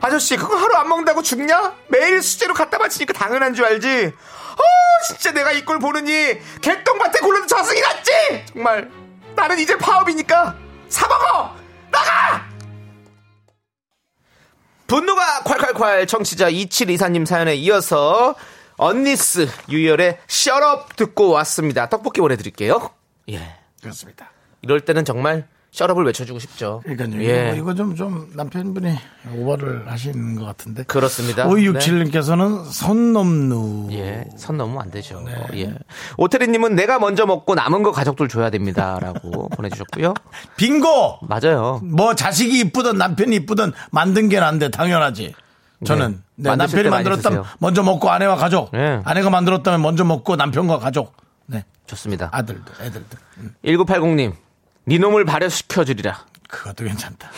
[0.00, 1.74] 아저씨 그거 하루 안 먹는다고 죽냐?
[1.88, 7.80] 매일 수제로 갖다 바치니까 당연한 줄 알지 어 진짜 내가 이꼴 보느니 개똥밭에 굴러도 저승이
[7.80, 8.12] 낫지
[8.52, 8.90] 정말
[9.34, 10.56] 나는 이제 파업이니까
[10.88, 11.54] 사먹어
[11.90, 12.44] 나가
[14.86, 18.34] 분노가 콸콸콸 청취자 2724님 사연에 이어서
[18.76, 21.88] 언니스 유열의 셔럽 듣고 왔습니다.
[21.88, 22.90] 떡볶이 보내드릴게요.
[23.30, 23.40] 예.
[23.80, 24.30] 그렇습니다.
[24.62, 26.82] 이럴 때는 정말 셔럽을 외쳐주고 싶죠.
[26.84, 27.20] 그러니까요.
[27.24, 27.56] 예.
[27.58, 28.96] 이거 좀, 좀 남편분이
[29.36, 30.84] 오버를 하시는 것 같은데.
[30.84, 31.48] 그렇습니다.
[31.48, 33.88] 5267님께서는 선 넘누.
[33.90, 35.20] 예, 선 넘으면 안 되죠.
[35.22, 35.34] 네.
[35.62, 35.74] 예.
[36.16, 40.14] 오태리님은 내가 먼저 먹고 남은 거 가족들 줘야 됩니다 라고 보내주셨고요.
[40.56, 41.18] 빙고!
[41.22, 41.80] 맞아요.
[41.82, 45.34] 뭐 자식이 이쁘든 남편이 이쁘든 만든 게 난데 당연하지.
[45.84, 46.50] 저는 네.
[46.50, 47.56] 네, 만드실 남편이 만들었다면 드세요.
[47.58, 48.70] 먼저 먹고 아내와 가족.
[48.72, 49.00] 네.
[49.04, 51.16] 아내가 만들었다면 먼저 먹고 남편과 가족.
[51.46, 51.64] 네.
[51.86, 52.28] 좋습니다.
[52.32, 53.18] 아들들, 애들들.
[53.38, 54.32] 음, 1980님,
[54.86, 56.24] 네 놈을 발효시켜주리라.
[56.48, 57.30] 그것도 괜찮다.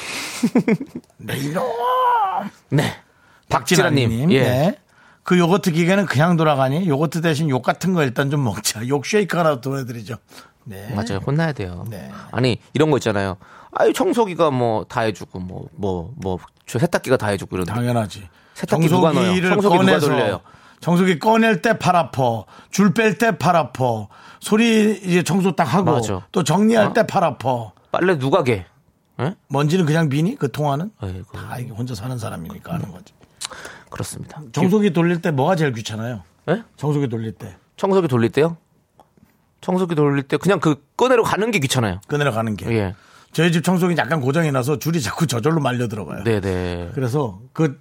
[1.19, 1.63] 네, 이놈.
[2.71, 2.95] 네.
[3.49, 4.31] 박진아님.
[4.33, 4.41] 예.
[4.43, 4.79] 네.
[5.23, 8.87] 그 요거트 기계는 그냥 돌아가니 요거트 대신 욕 같은 거 일단 좀 먹자.
[8.89, 10.17] 욕 쉐이크 하나 보내드리죠.
[10.65, 10.89] 네.
[10.95, 11.21] 맞아요.
[11.25, 11.85] 혼나야 돼요.
[11.89, 12.11] 네.
[12.33, 13.37] 아니, 이런 거 있잖아요.
[13.73, 17.73] 아유, 청소기가 뭐 다 해주고, 뭐, 뭐, 뭐, 저 세탁기가 다 해주고 이런데.
[17.73, 18.29] 당연하지.
[18.55, 19.41] 세탁기 누가 넣어요?
[19.49, 20.41] 청소기 누가 돌려요?
[20.87, 22.45] 청소기 꺼낼 때 팔 아파.
[22.71, 24.07] 줄 뺄 때 팔 아파.
[24.39, 26.25] 소리 이제 청소 딱 하고 맞아.
[26.31, 26.93] 또 정리할 어?
[26.93, 27.73] 때팔 아파.
[27.91, 28.65] 빨래 누가 개?
[29.19, 29.35] 예?
[29.49, 30.37] 먼지는 그냥 비니?
[30.37, 30.93] 그 통화는?
[31.01, 31.37] 아이고.
[31.37, 33.13] 다 이게 혼자 사는 사람이니까 하는 거지.
[33.91, 34.41] 그렇습니다.
[34.53, 36.23] 청소기 돌릴 때 뭐가 제일 귀찮아요?
[36.51, 36.63] 예?
[36.77, 37.57] 청소기 돌릴 때.
[37.77, 38.57] 청소기 돌릴 때요?
[39.63, 42.01] 청소기 돌릴 때 그냥 그 꺼내러 가는 게 귀찮아요.
[42.07, 42.71] 꺼내러 가는 게.
[42.71, 42.95] 예.
[43.33, 46.23] 저희 집 청소기 약간 고장이 나서 줄이 자꾸 저절로 말려 들어가요.
[46.23, 46.93] 네네.
[46.95, 47.81] 그래서 그,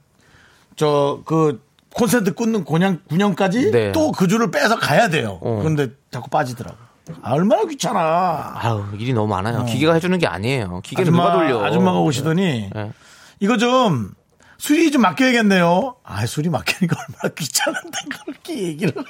[0.76, 1.62] 저, 그,
[1.96, 3.92] 콘센트 꽂는 곤양, 군형까지 네.
[3.94, 5.40] 또그 줄을 빼서 가야 돼요.
[5.42, 5.60] 어.
[5.62, 6.78] 그런데 자꾸 빠지더라고.
[7.22, 8.54] 아, 얼마나 귀찮아.
[8.56, 9.64] 아유, 일이 너무 많아요.
[9.66, 10.82] 기계가 해주는 게 아니에요.
[10.84, 11.64] 기계는 누가 돌려?
[11.64, 12.92] 아줌마가 오시더니 네.
[13.40, 14.12] 이거 좀
[14.58, 15.96] 수리 좀 맡겨야겠네요.
[16.04, 19.04] 아, 수리 맡기니까 얼마나 귀찮은데 그렇게 얘기를 해.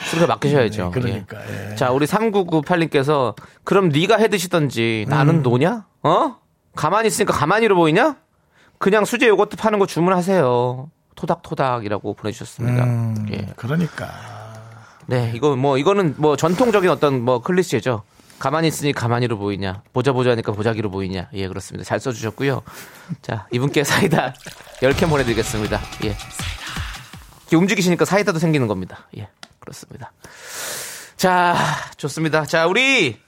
[0.08, 0.84] 수리가 맡기셔야죠.
[0.86, 1.70] 네, 그러니까, 예.
[1.72, 1.74] 예.
[1.76, 5.42] 자, 우리 3998님께서 그럼 네가 해 드시던지 나는 음.
[5.42, 5.86] 노냐?
[6.02, 6.36] 어?
[6.74, 8.16] 가만히 있으니까 가만히로 보이냐?
[8.78, 10.90] 그냥 수제 요거트 파는 거 주문하세요.
[11.14, 12.84] 토닥토닥이라고 보내주셨습니다.
[12.84, 13.46] 음, 예.
[13.56, 14.10] 그러니까.
[15.06, 18.02] 네, 이거 뭐 이거는 뭐 전통적인 어떤 뭐 클리셰죠.
[18.38, 21.28] 가만히 있으니 가만히로 보이냐, 보자 보자 하니까 보자기로 보이냐.
[21.32, 21.84] 예, 그렇습니다.
[21.84, 22.62] 잘 써주셨고요.
[23.20, 24.34] 자, 이분께 사이다
[24.80, 25.80] 10캔 보내드리겠습니다.
[26.04, 26.16] 예.
[27.42, 29.06] 이렇게 움직이시니까 사이다도 생기는 겁니다.
[29.16, 29.28] 예,
[29.60, 30.12] 그렇습니다.
[31.16, 31.54] 자,
[31.98, 32.44] 좋습니다.
[32.46, 33.20] 자, 우리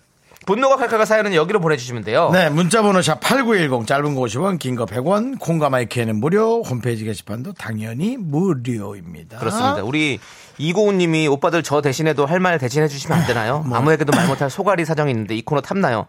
[0.46, 2.30] 분노가 칼칼가 사연은 여기로 보내주시면 돼요.
[2.32, 7.54] 네, 문자번호 샵 8910, 짧은 거 50원, 긴 거 100원, 콩과 마이크에는 무료, 홈페이지 게시판도
[7.54, 9.38] 당연히 무료입니다.
[9.38, 9.82] 그렇습니다.
[9.82, 10.18] 우리
[10.58, 13.64] 이고은님이 오빠들 저 대신해도 할 말 대신해 주시면 안 되나요?
[13.72, 16.06] 아무에게도 말 못할 소가리 사정이 있는데 이 코너 탐나요?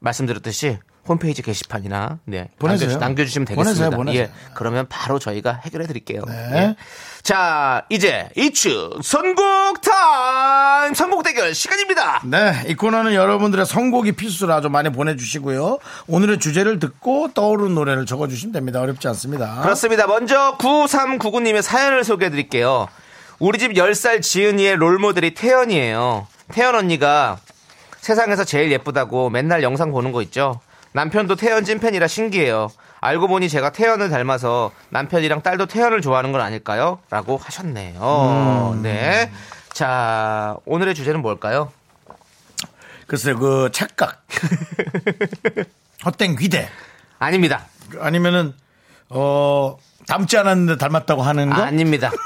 [0.00, 2.90] 말씀드렸듯이 홈페이지 게시판이나 네, 보내세요.
[2.90, 3.90] 남겨주, 남겨주 시면 되겠습니다.
[3.90, 4.22] 보내세요, 보내세요.
[4.22, 6.22] 예, 그러면 바로 저희가 해결해 드릴게요.
[6.26, 6.34] 네.
[6.54, 6.76] 예.
[7.22, 12.22] 자, 이제 이축 선곡 타임 선곡 대결 시간입니다.
[12.24, 15.78] 네, 이 코너는 여러분들의 선곡이 필수라 좀 많이 보내주시고요.
[16.06, 18.80] 오늘의 주제를 듣고 떠오르는 노래를 적어주시면 됩니다.
[18.80, 19.60] 어렵지 않습니다.
[19.62, 20.06] 그렇습니다.
[20.06, 22.86] 먼저 9399님의 사연을 소개해 드릴게요.
[23.40, 26.28] 우리 집 10살 지은이의 롤모델이 태연이에요.
[26.52, 27.38] 태연 언니가
[28.00, 30.60] 세상에서 제일 예쁘다고 맨날 영상 보는 거 있죠.
[30.92, 32.70] 남편도 태연 찐팬이라 신기해요.
[33.00, 37.00] 알고 보니 제가 태연을 닮아서 남편이랑 딸도 태연을 좋아하는 건 아닐까요?
[37.10, 38.78] 라고 하셨네요.
[38.82, 39.30] 네.
[39.72, 41.72] 자, 오늘의 주제는 뭘까요?
[43.06, 44.22] 글쎄, 그 착각.
[46.04, 46.68] 헛된 귀대.
[47.18, 47.66] 아닙니다.
[48.00, 48.54] 아니면은,
[49.08, 49.76] 어,
[50.06, 51.62] 닮지 않았는데 닮았다고 하는 거?
[51.62, 52.10] 아닙니다.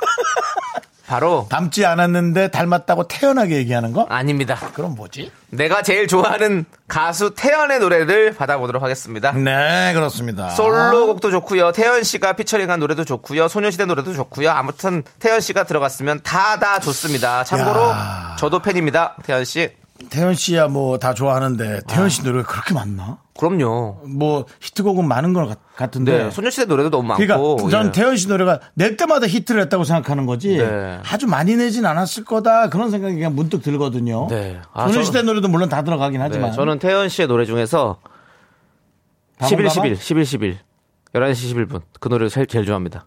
[1.07, 4.07] 바로 닮지 않았는데 닮았다고 태연하게 얘기하는 거?
[4.09, 4.59] 아닙니다.
[4.75, 5.31] 그럼 뭐지?
[5.51, 9.33] 내가 제일 좋아하는 가수 태연의 노래를 받아보도록 하겠습니다.
[9.33, 10.51] 네, 그렇습니다.
[10.51, 11.73] 솔로곡도 좋고요.
[11.73, 13.49] 태연 씨가 피처링한 노래도 좋고요.
[13.49, 14.51] 소녀시대 노래도 좋고요.
[14.51, 17.45] 아무튼 태연 씨가 들어갔으면 다 다 좋습니다.
[17.45, 18.37] 참고로 야.
[18.39, 19.15] 저도 팬입니다.
[19.25, 19.71] 태연 씨.
[20.11, 23.19] 태연 씨야 뭐 다 좋아하는데 태연 씨 노래가 그렇게 많나?
[23.39, 24.01] 그럼요.
[24.07, 26.25] 뭐 히트곡은 많은 것 같- 같은데.
[26.25, 26.31] 네.
[26.31, 27.23] 소녀시대 노래도 너무 많고.
[27.27, 27.93] 그러니까 저는 예.
[27.93, 30.99] 태연 씨 노래가 낼 때마다 히트를 했다고 생각하는 거지 네.
[31.11, 34.27] 아주 많이 내진 않았을 거다 그런 생각이 그냥 문득 들거든요.
[34.31, 34.59] 네.
[34.73, 37.99] 아, 소녀시대 저- 노래도 물론 다 들어가긴 하지만 네, 저는 태연 씨의 노래 중에서
[39.43, 40.59] 11, 11, 11, 11.
[41.13, 41.83] 11시 11분.
[42.01, 43.07] 그 노래를 제일, 제일 좋아합니다.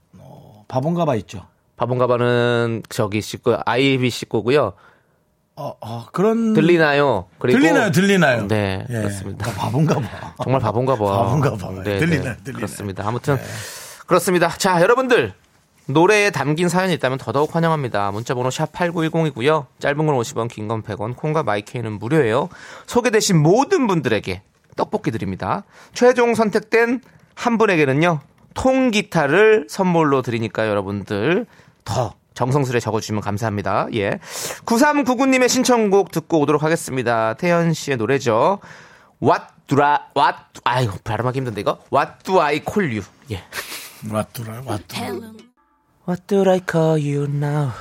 [0.67, 1.47] 바본가봐 있죠.
[1.77, 4.73] 바본가바는 저기 씨 거, 아이비 씨 거고요.
[5.61, 7.25] 어, 어, 그런 들리나요?
[7.37, 8.47] 그리고 들리나요, 들리나요.
[8.47, 8.93] 네, 예.
[8.93, 9.45] 그렇습니다.
[9.45, 10.33] 나 바본가 봐.
[10.41, 11.05] 정말 바본가 봐.
[11.23, 11.69] 바본가 봐.
[11.83, 11.99] 네, 네.
[11.99, 12.35] 들리네.
[12.55, 13.05] 그렇습니다.
[13.05, 13.37] 아무튼
[14.07, 14.47] 그렇습니다.
[14.57, 15.33] 자, 여러분들
[15.87, 18.11] 노래에 담긴 사연이 있다면 더더욱 환영합니다.
[18.11, 19.65] 문자번호 샵 8910이고요.
[19.79, 22.47] 짧은 건 50원, 긴 건 100원, 콩과 마이케이는 무료예요.
[22.85, 24.41] 소개되신 모든 분들에게
[24.77, 25.63] 떡볶이 드립니다.
[25.93, 27.01] 최종 선택된
[27.35, 28.21] 한 분에게는요.
[28.53, 31.45] 통기타를 선물로 드리니까 여러분들
[31.83, 33.87] 더 정성스레 적어주시면 감사합니다.
[33.95, 34.17] 예.
[34.63, 37.33] 9399님의 신청곡 듣고 오도록 하겠습니다.
[37.33, 38.59] 태연 씨의 노래죠.
[39.21, 41.79] What do I, what, 아이고, 발음하기 힘든데, 이거?
[41.93, 43.03] What do I call you?
[43.29, 43.43] 예.
[44.09, 45.31] 왔더라, 왔더라.
[46.07, 47.71] What do I call you now?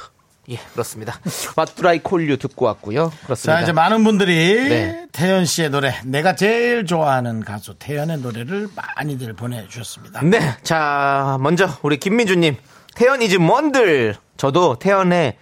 [0.51, 1.21] 예, 그렇습니다.
[1.57, 3.13] What do I call you 듣고 왔고요.
[3.27, 3.59] 그렇습니다.
[3.59, 5.07] 자, 이제 많은 분들이 네.
[5.13, 10.23] 태연 씨의 노래, 내가 제일 좋아하는 가수 태연의 노래를 많이들 보내주셨습니다.
[10.23, 12.57] 네, 자, 먼저 우리 김민주님.
[12.97, 14.17] 태연 이즈 뭔들.
[14.39, 15.37] 저도 태연의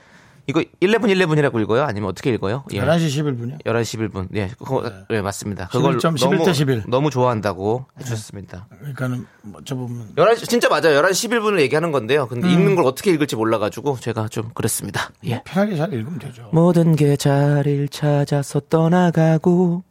[0.49, 1.83] 이거 1111이라고 읽어요?
[1.83, 2.65] 아니면 어떻게 읽어요?
[2.73, 2.81] 예.
[2.81, 3.65] 11시 11분이요.
[3.65, 4.29] 11시 11분.
[4.37, 5.67] 예, 그거, 예, 맞습니다.
[5.69, 6.83] 그걸 11점, 너무, 11대 11.
[6.87, 8.69] 너무 좋아한다고 해주셨습니다.
[8.79, 11.03] 그러니까는 뭐 저보면 11시, 진짜 맞아요.
[11.03, 12.25] 11시 11분을 얘기하는 건데요.
[12.25, 12.29] 음.
[12.29, 15.11] 근데 읽는 걸 어떻게 읽을지 몰라가지고 제가 좀 그랬습니다.
[15.27, 15.43] 예.
[15.45, 16.49] 편하게 잘 읽으면 되죠.
[16.53, 19.83] 모든 게 자리를 찾아서 떠나가고.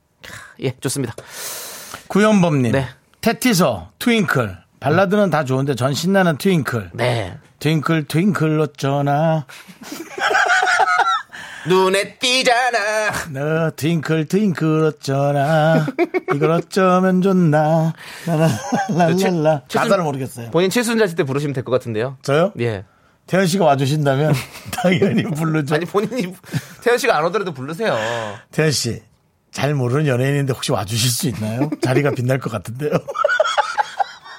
[0.63, 1.15] 예, 좋습니다.
[2.07, 2.87] 구현범님, 네.
[3.19, 4.57] 테티서, 트윙클.
[4.79, 6.91] 발라드는 다 좋은데 전 신나는 트윙클.
[6.93, 7.37] 네.
[7.59, 9.45] 트윙클 트윙클 어쩌나
[11.67, 12.77] 눈에 띄잖아.
[13.31, 15.87] 너 twinkle twinkle 어쩌나
[16.35, 17.93] 이걸 어쩌면 좋나
[18.27, 22.17] 라라라라라 칠순- 가사를 모르겠어요 본인 칠순자실 때 부르시면 될 것 같은데요.
[22.21, 22.51] 저요?
[22.59, 22.85] 예.
[23.25, 24.33] 태연 씨가 와주신다면
[24.71, 25.73] 당연히 부르죠.
[25.73, 26.35] 아니 본인이
[26.83, 27.97] 태연 씨가 안 오더라도 부르세요.
[28.51, 29.01] 태연 씨,
[29.51, 31.71] 잘 모르는 연예인인데 혹시 와주실 수 있나요?
[31.81, 32.91] 자리가 빛날 것 같은데요.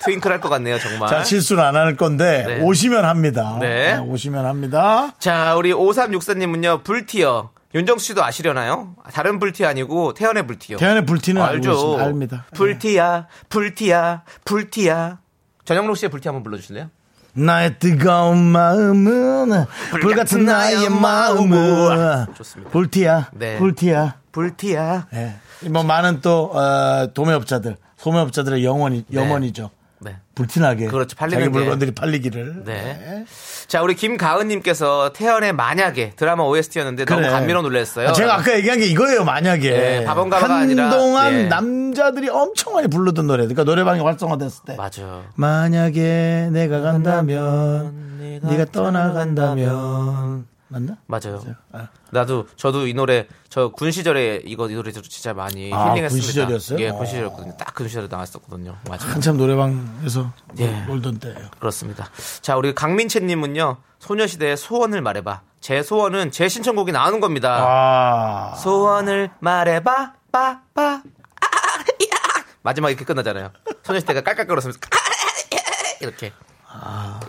[0.07, 1.09] twinkle 할 것 같네요, 정말.
[1.11, 2.61] 자, 실수는 안 할 건데 네.
[2.62, 3.59] 오시면 합니다.
[3.61, 3.97] 네.
[3.99, 5.12] 오시면 합니다.
[5.19, 7.51] 자, 우리 5364님은요, 불티어.
[7.75, 8.95] 윤정수 씨도 아시려나요?
[9.12, 10.79] 다른 불티 아니고 태연의 불티요.
[10.79, 11.99] 태연의 불티는 알죠.
[12.01, 12.47] 압니다.
[12.55, 15.19] 불티야, 불티야, 불티야.
[15.64, 16.88] 전영록 씨의 불티 한번 불러주실래요?
[17.35, 19.66] 나의 뜨거운 마음은
[20.01, 22.71] 불같은 나의 마음은 좋습니다.
[22.71, 23.31] 불티야.
[23.35, 23.59] 네.
[23.59, 24.14] 불티야.
[24.33, 25.07] 불티야.
[25.12, 25.37] 예.
[25.69, 29.71] 뭐 많은 또 어, 도매업자들, 소매업자들의 영원이 영원이죠.
[29.99, 30.17] 네.
[30.35, 31.17] 불티나게 그렇죠.
[31.17, 31.59] 팔리는 자기 게.
[31.59, 32.65] 물건들이 팔리기를.
[32.65, 33.25] 네.
[33.67, 37.31] 자, 우리 김가은님께서 태연의 만약에 드라마 OST였는데 너무 그래.
[37.31, 38.09] 감미로 놀랐어요.
[38.11, 39.71] 아, 제가 아까 얘기한 게 이거예요, 만약에.
[39.71, 41.43] 네, 바본가마가 아니라, 한동안 예.
[41.45, 43.45] 남자들이 엄청 많이 부르던 노래.
[43.45, 44.77] 그러니까 노래방이 활성화됐을 때.
[44.77, 45.23] 맞아.
[45.35, 50.47] 만약에 내가 간다면, 내가 네가 떠나간다면.
[50.69, 50.97] 맞나?
[51.07, 51.41] 맞아요.
[51.73, 51.89] 아.
[52.11, 56.09] 나도 저도 이 노래 저 군 시절에 이거 이 노래 진짜 많이 아, 힐링했습니다.
[56.09, 56.79] 군 시절이었어요?
[56.81, 57.05] 예, 군 어.
[57.05, 57.57] 시절이었거든요.
[57.57, 58.77] 딱그 시절에 나왔었거든요.
[58.89, 59.01] 맞아요.
[59.13, 60.81] 한참 노래방에서 예.
[60.87, 61.49] 놀던 때예요.
[61.61, 62.09] 그렇습니다.
[62.43, 63.77] 자, 우리 강민채 님은요.
[64.01, 65.43] 소녀시대의 소원을 말해 봐.
[65.61, 67.65] 제 소원은 제 신청곡이 나오는 겁니다.
[67.67, 68.55] 아.
[68.57, 70.83] 소원을 말해 봐, 빠, 빠.
[70.83, 72.45] 아, 야.
[72.63, 73.51] 마지막에 이렇게 끝나잖아요.
[73.85, 75.61] 소녀시대가 깔깔거렸으면서 아, 야.
[76.01, 76.33] 이렇게.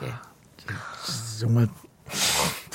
[0.03, 0.13] 예.
[1.39, 1.67] 정말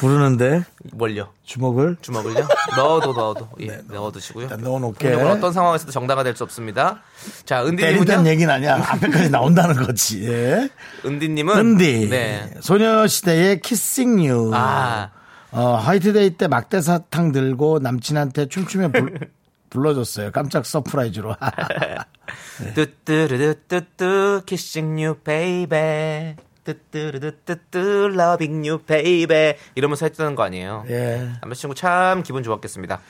[0.02, 1.28] 부르는데 뭘요?
[1.44, 2.46] 주먹을 주먹을요?
[2.76, 4.44] 넣어도 넣어도 예, 넣어두시고요.
[4.44, 5.12] 일단 넣어놓게.
[5.14, 7.02] 어떤 상황에서도 정당화 될 수 없습니다.
[7.44, 8.26] 자, 은디님은요?
[8.28, 8.76] 얘기는 아니야.
[8.84, 10.24] 앞에까지 나온다는 거지.
[10.28, 10.68] 예.
[11.04, 12.08] 은디님은 은디.
[12.10, 12.50] 네.
[12.60, 14.50] 소녀시대의 Kissing You.
[14.54, 15.10] 아,
[15.52, 19.30] 어, 화이트데이 때 막대 사탕 들고 남친한테 춤추며 불,
[19.70, 20.32] 불러줬어요.
[20.32, 21.36] 깜짝 surprise로.
[22.74, 26.34] 뚜뚜르뚜뚜뚜 kissing you baby.
[26.64, 29.54] 뚜뚜르뚜뚜뚜 loving you baby.
[29.74, 30.84] 이러면서 했다는 거 아니에요.
[30.88, 31.30] 예.
[31.40, 33.00] 남자친구 참 기분 좋았겠습니다.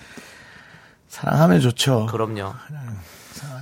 [1.09, 2.07] 사랑하면 좋죠.
[2.11, 2.55] 그럼요.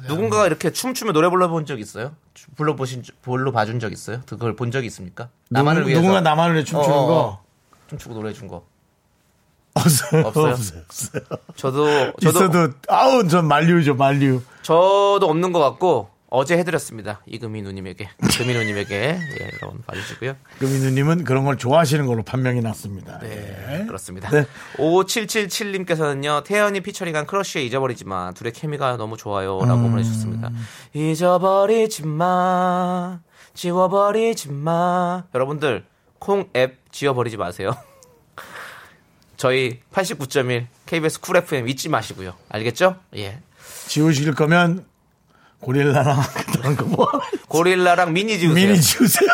[0.09, 2.15] 누군가가 이렇게 춤추며 노래 불러본 적 있어요?
[2.57, 4.21] 불러보신 적- 불러 봐준 적 있어요?
[4.27, 5.29] 그걸 본 적이 있습니까?
[5.51, 7.43] 나만을 누군- 위해서 누군가 나만을 위해 춤추는 어, 어, 거 어.
[7.89, 8.65] 춤추고 노래 준 거.
[9.75, 10.27] 없어요.
[10.27, 10.53] 없어요?
[10.53, 10.83] 없어요.
[10.87, 11.23] 없어요.
[11.57, 14.43] 저도 저도 있어도 아우 전 만류죠 만류.
[14.63, 17.21] 저도 없는 것 같고 어제 해드렸습니다.
[17.27, 20.37] 이금희 누님에게 금희 누님에게 예, 여러분 봐주시고요.
[20.61, 23.19] 금민우님은 그런 걸 좋아하시는 걸로 판명이 났습니다.
[23.19, 23.85] 네, 예.
[23.85, 24.31] 그렇습니다.
[24.31, 24.47] 네.
[24.77, 28.33] 5777님께서는요, 태연이 featuring한 크러쉬의 잊어버리지마.
[28.33, 29.59] 둘의 케미가 너무 좋아요.
[29.65, 29.91] 라고 음.
[29.91, 30.51] 보내주셨습니다.
[31.91, 32.21] 잊어버리지마.
[33.55, 35.25] 지워버리지마.
[35.35, 35.85] 여러분들,
[36.21, 37.75] 콩 앱 지워버리지 마세요.
[39.37, 42.35] 저희 89.1 KBS 쿨 FM 잊지 마시고요.
[42.51, 42.97] 알겠죠?
[43.17, 43.41] 예.
[43.89, 44.85] 지우실 거면
[45.61, 46.21] 고릴라랑
[46.61, 47.07] 그런 거 뭐.
[47.49, 48.55] 고릴라랑 미니 지우세요.
[48.67, 49.29] 미니 지우세요.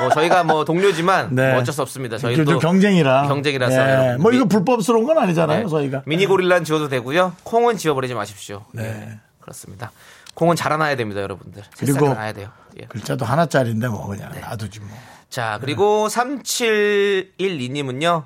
[0.00, 1.52] 뭐 저희가 뭐 동료지만 네.
[1.52, 2.18] 뭐 어쩔 수 없습니다.
[2.18, 3.28] 좀 저희도 경쟁이라.
[3.28, 3.78] 경쟁이라서 예.
[3.92, 4.22] 여러분.
[4.22, 5.68] 뭐 미- 이거 불법스러운 건 아니잖아요, 네.
[5.68, 6.02] 저희가.
[6.06, 7.34] 미니 고릴라는 지워도 되고요.
[7.44, 8.64] 콩은 지워버리지 마십시오.
[8.72, 8.84] 네.
[8.84, 9.92] 예, 그렇습니다.
[10.34, 11.62] 콩은 자라나야 됩니다, 여러분들.
[11.76, 12.48] 그리고- 나야 돼요.
[12.80, 12.86] 예.
[12.86, 14.40] 글자도 하나짜리인데 뭐 그냥 네.
[14.40, 14.88] 놔두지 뭐.
[15.30, 18.24] 자, 그리고 3712님은요.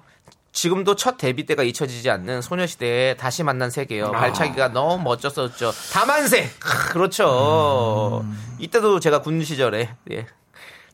[0.52, 4.08] 지금도 첫 데뷔 때가 잊혀지지 않는 소녀시대의 다시 만난 세계요.
[4.08, 4.10] 아.
[4.12, 5.72] 발차기가 너무 멋졌었죠.
[5.92, 6.50] 다만세!
[6.58, 8.20] 크, 그렇죠.
[8.22, 8.56] 음.
[8.58, 10.26] 이때도 제가 군 시절에, 예.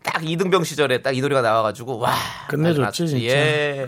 [0.05, 2.15] 딱 이등병 시절에 딱 이 노래가 나와가지고, 와.
[2.49, 3.09] 끝내줬지.
[3.09, 3.25] 진짜.
[3.25, 3.87] 예.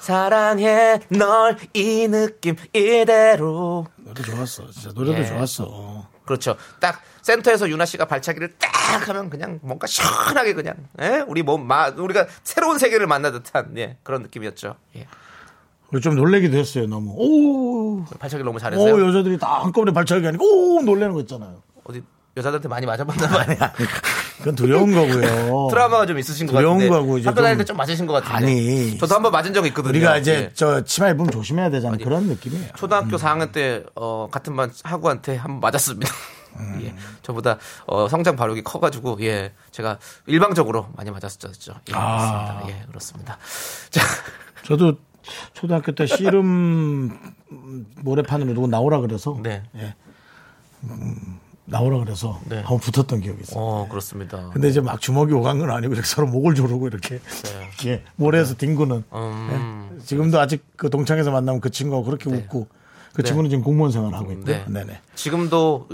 [0.00, 3.86] 사랑해, 널 이 느낌 이대로.
[3.96, 4.70] 노래 좋았어.
[4.70, 5.26] 진짜 노래도 예.
[5.26, 6.08] 좋았어.
[6.30, 6.56] 그렇죠.
[6.78, 11.24] 딱 센터에서 유나 씨가 발차기를 딱 하면 그냥 뭔가 시원하게 그냥 예?
[11.26, 14.76] 우리 몸 마, 우리가 새로운 세계를 만나 듯한 예, 그런 느낌이었죠.
[14.94, 15.08] 예.
[16.00, 17.12] 좀 놀래기도 했어요, 너무.
[17.16, 18.94] 오, 발차기 너무 잘했어요.
[18.94, 21.62] 오, 여자들이 다 한꺼번에 발차기 하니까 오, 놀래는 거 있잖아요.
[21.82, 22.00] 어디
[22.36, 23.56] 여자들한테 많이 맞아봤나 봐요.
[24.40, 25.68] 그건 두려운 거고요.
[25.70, 26.88] 트라우마가 좀 있으신 것 두려운 같은데.
[26.96, 28.34] 거고 이제 학교 다닐 좀- 때좀 맞으신 것 같은데.
[28.36, 28.98] 아니.
[28.98, 29.90] 저도 한번 맞은 적 있거든요.
[29.90, 30.50] 우리가 이제 예.
[30.54, 31.96] 저 치마 입으면 조심해야 되잖아.
[31.98, 32.68] 그런 느낌이에요.
[32.76, 36.10] 초등학교 4학년 때 어, 같은 반 학우한테 한번 맞았습니다.
[36.56, 36.80] 음.
[36.84, 36.94] 예.
[37.22, 41.74] 저보다 어, 성장 발육이 커가지고 예 제가 일방적으로 많이 맞았었죠.
[41.90, 42.60] 예, 아.
[42.62, 42.68] 그렇습니다.
[42.68, 43.38] 예 그렇습니다.
[43.90, 44.00] 자
[44.64, 44.94] 저도
[45.52, 47.18] 초등학교 때 씨름
[47.96, 49.62] 모래판으로 누구 나오라 그래서 네.
[49.76, 49.94] 예.
[50.84, 51.39] 음,
[51.70, 52.56] 나오라 그래서 네.
[52.56, 53.62] 한번 붙었던 기억이 있어요.
[53.62, 54.50] 어, 그렇습니다.
[54.52, 57.20] 근데 이제 막 주먹이 오간 건 아니고 이렇게 서로 목을 조르고 이렇게
[57.78, 59.18] 이렇게 모래에서 딩구는 네.
[59.18, 60.04] 음, 예.
[60.04, 62.66] 지금도 아직 그 동창에서 만나면 그 친구하고 그렇게 웃고
[63.12, 64.44] 그 친구는 지금 공무원 생활을 하고 있고요.
[64.44, 64.64] 네.
[64.68, 64.84] 네.
[64.84, 65.88] 네 지금도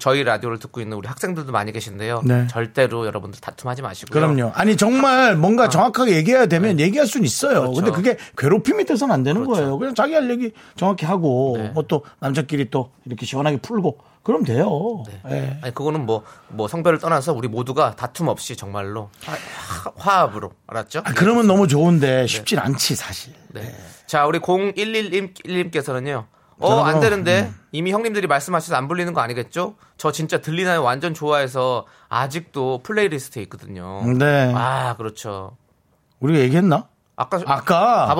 [0.00, 2.22] 저희 라디오를 듣고 있는 우리 학생들도 많이 계신데요.
[2.24, 2.46] 네.
[2.48, 4.20] 절대로 여러분들 다툼하지 마시고요.
[4.20, 4.52] 그럼요.
[4.54, 7.58] 아니 정말 뭔가 정확하게 얘기해야 되면 얘기할 수는 있어요.
[7.58, 7.60] 아.
[7.60, 7.74] 네.
[7.74, 7.92] 그렇죠.
[7.92, 9.60] 근데 그게 괴롭힘이 돼서는 안 되는 그렇죠.
[9.60, 9.78] 거예요.
[9.78, 11.68] 그냥 자기 할 얘기 정확히 하고 네.
[11.70, 15.02] 뭐또 남자끼리 또 이렇게 시원하게 풀고 그럼 돼요.
[15.30, 15.58] 예.
[15.62, 19.34] 아니 그거는 뭐뭐 성별을 떠나서 우리 모두가 다툼 없이 정말로 화,
[19.96, 21.00] 화합으로 알았죠?
[21.04, 23.32] 아, 그러면 너무 좋은데 쉽진 않지 사실.
[23.48, 23.74] 네.
[24.06, 26.26] 자, 우리 0111님께서는요.
[26.62, 29.74] 어, 안 뭐, 되는데 이미 형님들이 말씀하셔서 안 불리는 거 아니겠죠?
[29.96, 30.82] 저 진짜 들리나요?
[30.82, 34.02] 완전 좋아해서 아직도 playlist에 있거든요.
[34.18, 34.52] 네.
[34.54, 35.56] 아, 그렇죠.
[36.20, 36.88] 우리가 얘기했나?
[37.14, 38.10] 아까 아까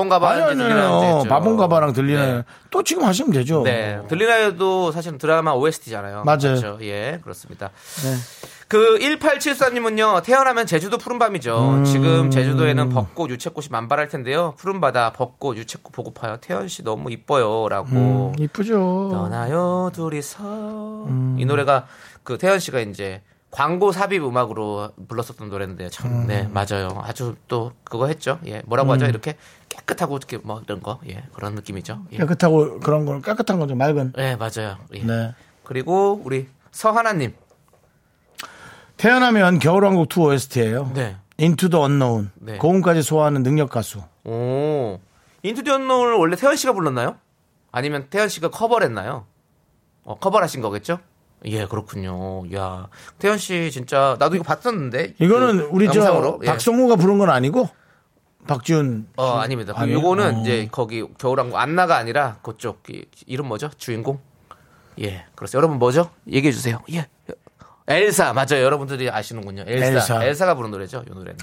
[0.48, 1.00] 아니, 들리나요?
[1.00, 1.22] 아니요.
[1.28, 2.36] 바본가바랑 들리나요?
[2.36, 2.42] 네.
[2.70, 3.62] 또 지금 하시면 되죠.
[3.62, 4.00] 네.
[4.08, 6.24] 들리나요도 사실은 드라마 OST잖아요.
[6.24, 6.38] 맞아요.
[6.40, 6.78] 그렇죠.
[6.82, 7.70] 예, 그렇습니다.
[8.04, 8.14] 네.
[8.72, 11.74] 그 1874님은요, 태어나면 제주도 푸른밤이죠.
[11.74, 11.84] 음.
[11.84, 14.54] 지금 제주도에는 벚꽃, 유채꽃이 만발할 텐데요.
[14.56, 16.38] 푸른바다, 벚꽃, 유채꽃 보고파요.
[16.40, 17.68] 태연 씨 너무 이뻐요.
[17.68, 18.32] 라고.
[18.34, 19.10] 음, 이쁘죠.
[19.12, 21.06] 떠나요, 둘이서.
[21.36, 21.86] 이 노래가
[22.22, 26.26] 그 태연 씨가 이제 광고 삽입 음악으로 불렀었던 노래인데 참, 음.
[26.26, 26.98] 네, 맞아요.
[27.02, 28.38] 아주 또 그거 했죠.
[28.46, 29.04] 예, 뭐라고 하죠?
[29.04, 29.36] 이렇게
[29.68, 30.98] 깨끗하고 이렇게 뭐 이런 거.
[31.10, 32.06] 예, 그런 느낌이죠.
[32.12, 33.74] 예, 깨끗하고 그런 건 깨끗한 거죠.
[33.74, 34.14] 맑은.
[34.16, 34.78] 예, 맞아요.
[34.94, 35.02] 예.
[35.02, 35.34] 네.
[35.62, 37.34] 그리고 우리 서하나님.
[39.02, 40.92] 태연 하면 겨울왕국 2 OST예요.
[40.94, 41.16] 네.
[41.36, 42.30] Into the Unknown.
[42.36, 42.56] 네.
[42.58, 44.00] 고음까지 소화하는 능력 가수.
[44.22, 45.00] 오.
[45.42, 47.16] Into the Unknown을 원래 태연 씨가 불렀나요?
[47.72, 49.26] 아니면 태연 씨가 커버를 했나요?
[50.04, 51.00] 어, 커버를 하신 거겠죠?
[51.46, 52.44] 예, 그렇군요.
[52.54, 52.86] 야,
[53.18, 55.14] 태연 씨 진짜 나도 이거 봤었는데.
[55.18, 56.38] 이거는 그 우리 저 영상으로.
[56.44, 56.46] 예.
[56.46, 57.68] 박성우가 부른 건 아니고
[58.46, 59.08] 박지훈.
[59.16, 59.72] 어, 아닙니다.
[59.72, 59.98] 그 아니에요?
[59.98, 60.40] 요거는 어.
[60.42, 63.68] 이제 거기 겨울왕국 안나가 아니라 그쪽 이- 이름 뭐죠?
[63.76, 64.20] 주인공?
[65.00, 65.56] 예, 그렇습니다.
[65.58, 66.08] 여러분 뭐죠?
[66.30, 66.78] 얘기해 주세요.
[66.92, 67.08] 예.
[67.88, 68.62] 엘사 맞아요.
[68.62, 69.64] 여러분들이 아시는군요.
[69.66, 70.24] 엘사.
[70.24, 70.46] 엘사.
[70.46, 71.02] 가 부른 노래죠.
[71.06, 71.36] 이 노래는.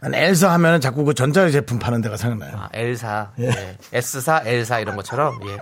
[0.00, 2.56] 난 엘사 하면은 자꾸 그 전자제품 파는 데가 생각나요.
[2.56, 3.32] 아, 엘사.
[3.40, 3.76] 예.
[3.92, 5.40] S사, 엘사 이런 것처럼.
[5.48, 5.56] 예.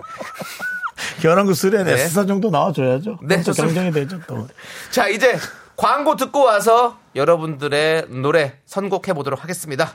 [1.21, 1.93] 겨울왕국 3에 네.
[1.93, 3.19] S사 정도 나와줘야죠.
[3.23, 3.51] 네, 또.
[3.53, 4.47] 경쟁이 되죠 또.
[4.91, 5.37] 자, 이제
[5.75, 9.93] 광고 듣고 와서 여러분들의 노래 선곡해 보도록 하겠습니다.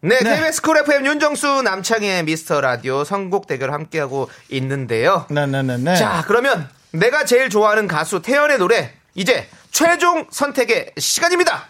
[0.00, 0.36] 네, 네.
[0.36, 5.26] KBS 쿨 FM 윤정수 남창희의 미스터 라디오 선곡 대결 함께하고 있는데요.
[5.30, 5.96] 네네네네.
[5.96, 11.64] 자, 그러면 내가 제일 좋아하는 가수 태연의 노래 이제 최종 선택의 시간입니다.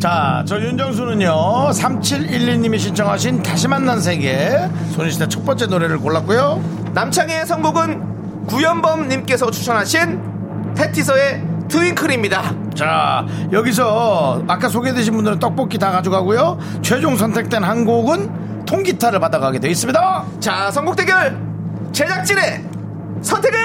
[0.00, 1.26] 자, 저 윤정수는요,
[1.72, 4.56] 3712님이 신청하신 다시 만난 세계,
[4.92, 6.92] 소녀시대 첫 번째 노래를 골랐고요.
[6.94, 12.54] 남창희의 선곡은 구연범님께서 추천하신 태티서의 트윙클입니다.
[12.76, 16.58] 자, 여기서 아까 소개되신 분들은 떡볶이 다 가져가고요.
[16.80, 20.24] 최종 선택된 한 곡은 통기타를 받아가게 되어 있습니다.
[20.38, 21.36] 자, 선곡 대결
[21.92, 22.77] 제작진의
[23.22, 23.58] 선택은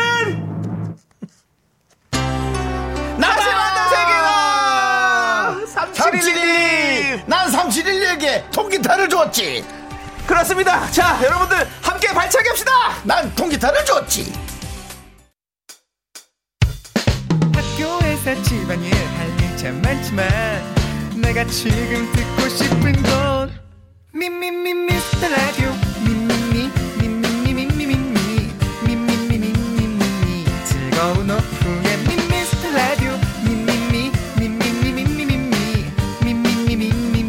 [3.21, 5.65] 다시 만난 세계다.
[5.67, 7.23] 3712.
[7.27, 9.65] 난 3712에게 통기타를 줬지.
[10.27, 10.89] 그렇습니다.
[10.91, 12.71] 자, 여러분들 함께 발차기 합시다.
[13.03, 14.33] 난 통기타를 줬지.
[17.53, 20.27] 학교에서 집안일 할일참 많지만
[21.15, 23.51] 내가 지금 듣고 싶은 건
[24.13, 25.71] 미미미 미스터 라디오
[26.05, 26.42] 미미미
[31.03, 31.97] 즐거운 오후에
[32.29, 33.11] 미스터 라디오
[33.43, 35.27] 미미 미 미미미 미미미
[36.23, 37.25] 미미미 미미미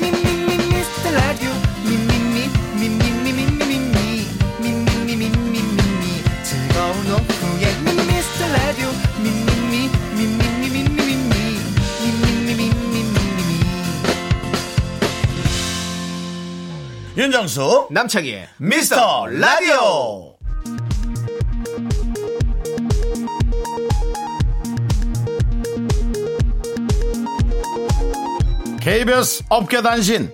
[0.00, 1.50] 미 미미 미스터 라디오
[1.82, 4.22] 미미미 미미미 미미미
[4.60, 7.74] 미미미 미미미 즐거운 오후에
[8.06, 8.86] 미스터 라디오
[9.18, 11.58] 미미미 미미미 미미미
[12.04, 13.10] 미미미 미미미
[17.16, 20.35] 윤정수, 남창희의 미스터 라디오.
[28.86, 30.30] KBS 업계 단신.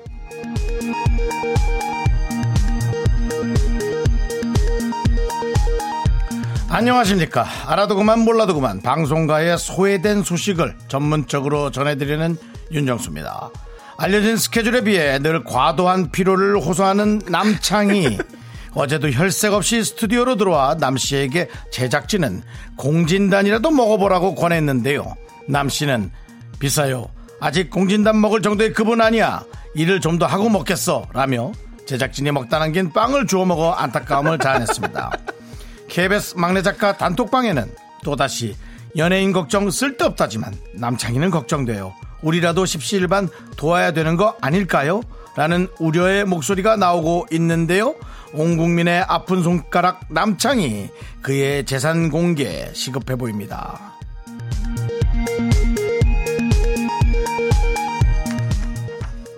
[6.69, 7.47] 안녕하십니까.
[7.69, 12.37] 알아도 그만 몰라도 그만 방송가의 소외된 소식을 전문적으로 전해드리는
[12.71, 13.49] 윤정수입니다.
[13.97, 18.19] 알려진 스케줄에 비해 늘 과도한 피로를 호소하는 남창희.
[18.77, 22.43] 어제도 혈색 없이 스튜디오로 들어와 남 씨에게 제작진은
[22.77, 25.15] 공진단이라도 먹어보라고 권했는데요.
[25.49, 26.11] 남 씨는
[26.59, 27.09] 비싸요.
[27.43, 29.45] 아직 공진단 먹을 정도의 급은 아니야.
[29.75, 31.09] 일을 좀 더 하고 먹겠어.
[31.13, 31.51] 라며
[31.87, 35.11] 제작진이 먹다 남긴 빵을 주워 먹어 안타까움을 자아냈습니다.
[35.89, 37.65] KBS 막내 작가 단톡방에는
[38.05, 38.55] 또다시
[38.97, 41.93] 연예인 걱정 쓸데없다지만 남창희는 걱정돼요.
[42.23, 45.03] 우리라도 십시일반 도와야 되는 거 아닐까요?
[45.35, 47.97] 라는 우려의 목소리가 나오고 있는데요.
[48.35, 50.91] 온 국민의 아픈 손가락 남창희
[51.23, 53.92] 그의 재산 공개 시급해 보입니다.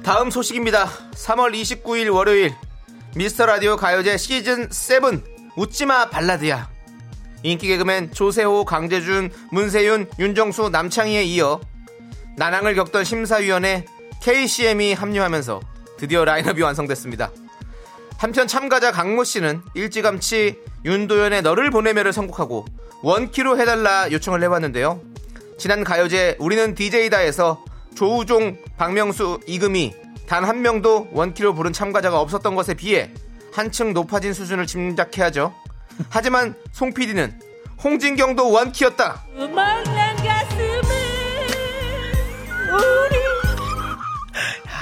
[0.04, 0.86] 다음 소식입니다.
[1.12, 2.54] 3월 29일 월요일
[3.16, 5.00] 미스터 라디오 가요제 시즌 7
[5.56, 6.68] 웃지마 발라드야.
[7.42, 11.58] 인기 개그맨 조세호, 강재준, 문세윤, 윤정수, 남창희에 이어
[12.36, 13.86] 난항을 겪던 심사위원회
[14.20, 15.60] KCM이 합류하면서
[15.96, 17.30] 드디어 라인업이 완성됐습니다.
[18.18, 22.66] 한편 참가자 강모 씨는 일찌감치 윤도현의 너를 보내며를 선곡하고
[23.00, 25.00] 원키로 해달라 요청을 해봤는데요.
[25.58, 27.64] 지난 가요제 우리는 DJ다에서
[27.94, 29.94] 조우종, 박명수, 이금희
[30.26, 33.10] 단 한 명도 원키로 부른 참가자가 없었던 것에 비해
[33.52, 35.54] 한층 높아진 수준을 짐작해야죠.
[36.10, 37.38] 하지만 송 PD는
[37.82, 39.22] 홍진경도 원키였다.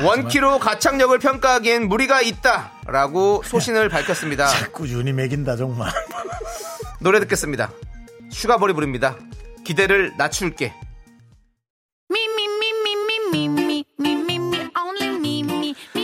[0.03, 4.47] 원키로 가창력을 평가하기엔 무리가 있다라고 소신을 밝혔습니다.
[4.51, 5.93] 자꾸 윤이 매긴다 정말.
[7.01, 7.71] 노래 듣겠습니다.
[8.31, 9.17] 슈가볼이 부릅니다.
[9.65, 10.73] 기대를 낮출게.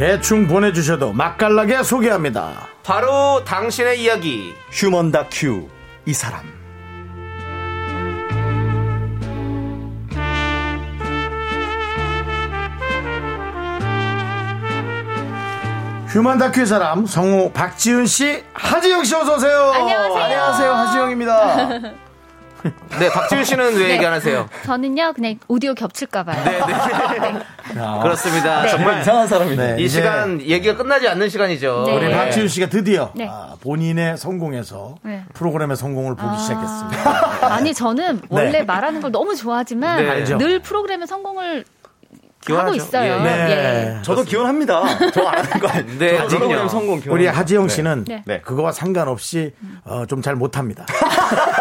[0.00, 2.68] 대충 보내주셔도 맛깔나게 소개합니다.
[2.82, 5.68] 바로 당신의 이야기 휴먼 다큐
[6.06, 6.40] 이 사람
[16.08, 19.70] 휴먼 다큐의 사람 성우 박지은 씨, 하지영 씨 어서 오세요.
[19.74, 20.22] 안녕하세요.
[20.24, 21.68] 안녕하세요, 하지영입니다.
[22.98, 26.44] 네 박지윤 씨는 왜 얘기 안 하세요 저는요 그냥 오디오 겹칠까봐요.
[26.44, 26.58] 네,
[27.80, 31.96] 야, 그렇습니다 정말 이상한 사람이네 네, 이 이제 시간 얘기가 끝나지 않는 시간이죠 네.
[31.96, 32.16] 우리 네.
[32.16, 33.28] 박지윤 씨가 드디어 네.
[33.30, 35.24] 아, 본인의 성공에서 네.
[35.34, 36.36] 프로그램의 성공을 보기 아.
[36.36, 37.46] 시작했습니다.
[37.54, 38.62] 아니 저는 원래 네.
[38.64, 40.24] 말하는 걸 너무 좋아하지만 네.
[40.36, 41.64] 늘 프로그램의 성공을
[42.44, 42.66] 기원하죠.
[42.68, 43.12] 하고 있어요.
[43.12, 43.22] 예.
[43.22, 43.50] 네.
[43.98, 44.02] 예.
[44.02, 48.22] 저도 기원합니다 저안 하는 거 아니에요 네, 성공 기원 우리 하지영 씨는 네.
[48.24, 48.40] 네.
[48.40, 49.52] 그거와 상관없이
[49.84, 50.86] 어, 좀 잘 못합니다.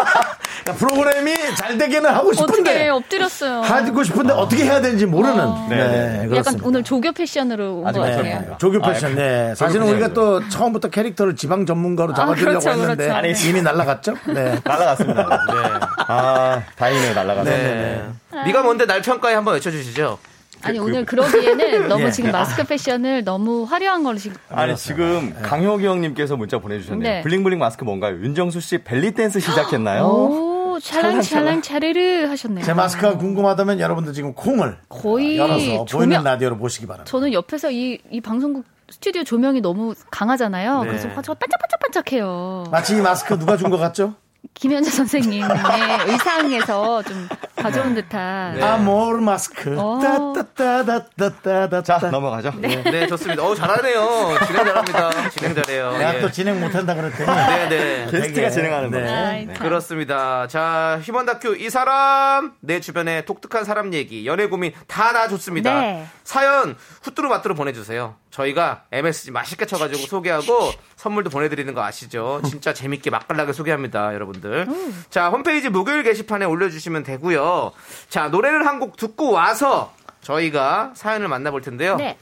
[0.63, 3.61] 그러니까 프로그램이 잘 되기는 하고 어떻게 싶은데 엎드렸어요.
[3.61, 5.39] 하고 싶은데 어떻게 해야 되는지 모르는.
[5.39, 5.67] 어.
[5.69, 6.17] 네, 네, 네.
[6.23, 6.67] 약간 그렇습니다.
[6.67, 8.57] 오늘 조교 패션으로 온 것 같아요.
[8.59, 9.53] 조교 패션, 네.
[9.55, 13.13] 사실은 우리가 또 처음부터 캐릭터를 지방 전문가로 잡아주려고 그렇죠, 했는데 그렇죠.
[13.17, 14.13] 아니, 이미 날라갔죠?
[14.27, 14.59] 네.
[14.63, 15.79] 날라갔습니다 네.
[16.07, 18.03] 아 다행이네요 날라가서 네.
[18.45, 20.17] 네가 뭔데 날 평가해 한번 외쳐주시죠
[20.61, 22.11] 아니 오늘 그러기에는 너무 예.
[22.11, 27.21] 지금 마스크 패션을 너무 화려한 걸로 지금 아니 지금 강효기 형님께서 문자 보내주셨네요 네.
[27.21, 32.63] bling bling 마스크 뭔가요 윤정수 씨 벨리 댄스 시작했나요 오 찰랑찰랑 차르르 하셨네요.
[32.63, 37.09] 제 마스크가 궁금하다면 여러분들 지금 콩을 거의 열어서 보이는 조명 라디오로 보시기 바랍니다.
[37.11, 40.81] 저는 옆에서 이, 이 방송국 스튜디오 조명이 너무 강하잖아요.
[40.87, 42.65] 그래서 저 반짝반짝반짝해요.
[42.71, 44.13] 마치 이 마스크 누가 준 것 같죠?
[44.53, 45.49] 김현재 선생님의
[46.07, 48.61] 의상에서 좀 가져온 듯한.
[48.61, 49.75] 아모르 마스크.
[49.79, 49.99] 어.
[50.01, 51.81] 따따따따따따따.
[51.99, 56.21] 자 넘어가죠 네 좋습니다 어 잘하네요 진행 잘합니다 진행 잘해요 내가 예.
[56.21, 57.25] 또 진행 못한다 그랬더니.
[57.25, 59.01] 네네 게스트가 진행하는 네.
[59.05, 59.55] 거 아이, 참.
[59.55, 60.47] 그렇습니다.
[60.47, 65.79] 자, 휴먼 다큐 이 사람 내 주변에 독특한 사람 얘기, 연애 고민 다 놔줬습니다.
[65.81, 66.05] 네.
[66.23, 68.15] 사연 후뚜루 마뚜루 보내주세요.
[68.29, 72.41] 저희가 MSG 맛있게 쳐가지고 소개하고 선물도 보내드리는 거 아시죠?
[72.45, 74.67] 진짜 재밌게 맛깔나게 소개합니다, 여러분들.
[75.09, 77.71] 자, 홈페이지 목요일 게시판에 올려주시면 되고요.
[78.09, 81.95] 자, 노래를 한 곡 듣고 와서 저희가 사연을 만나볼 텐데요.
[81.97, 82.17] 네.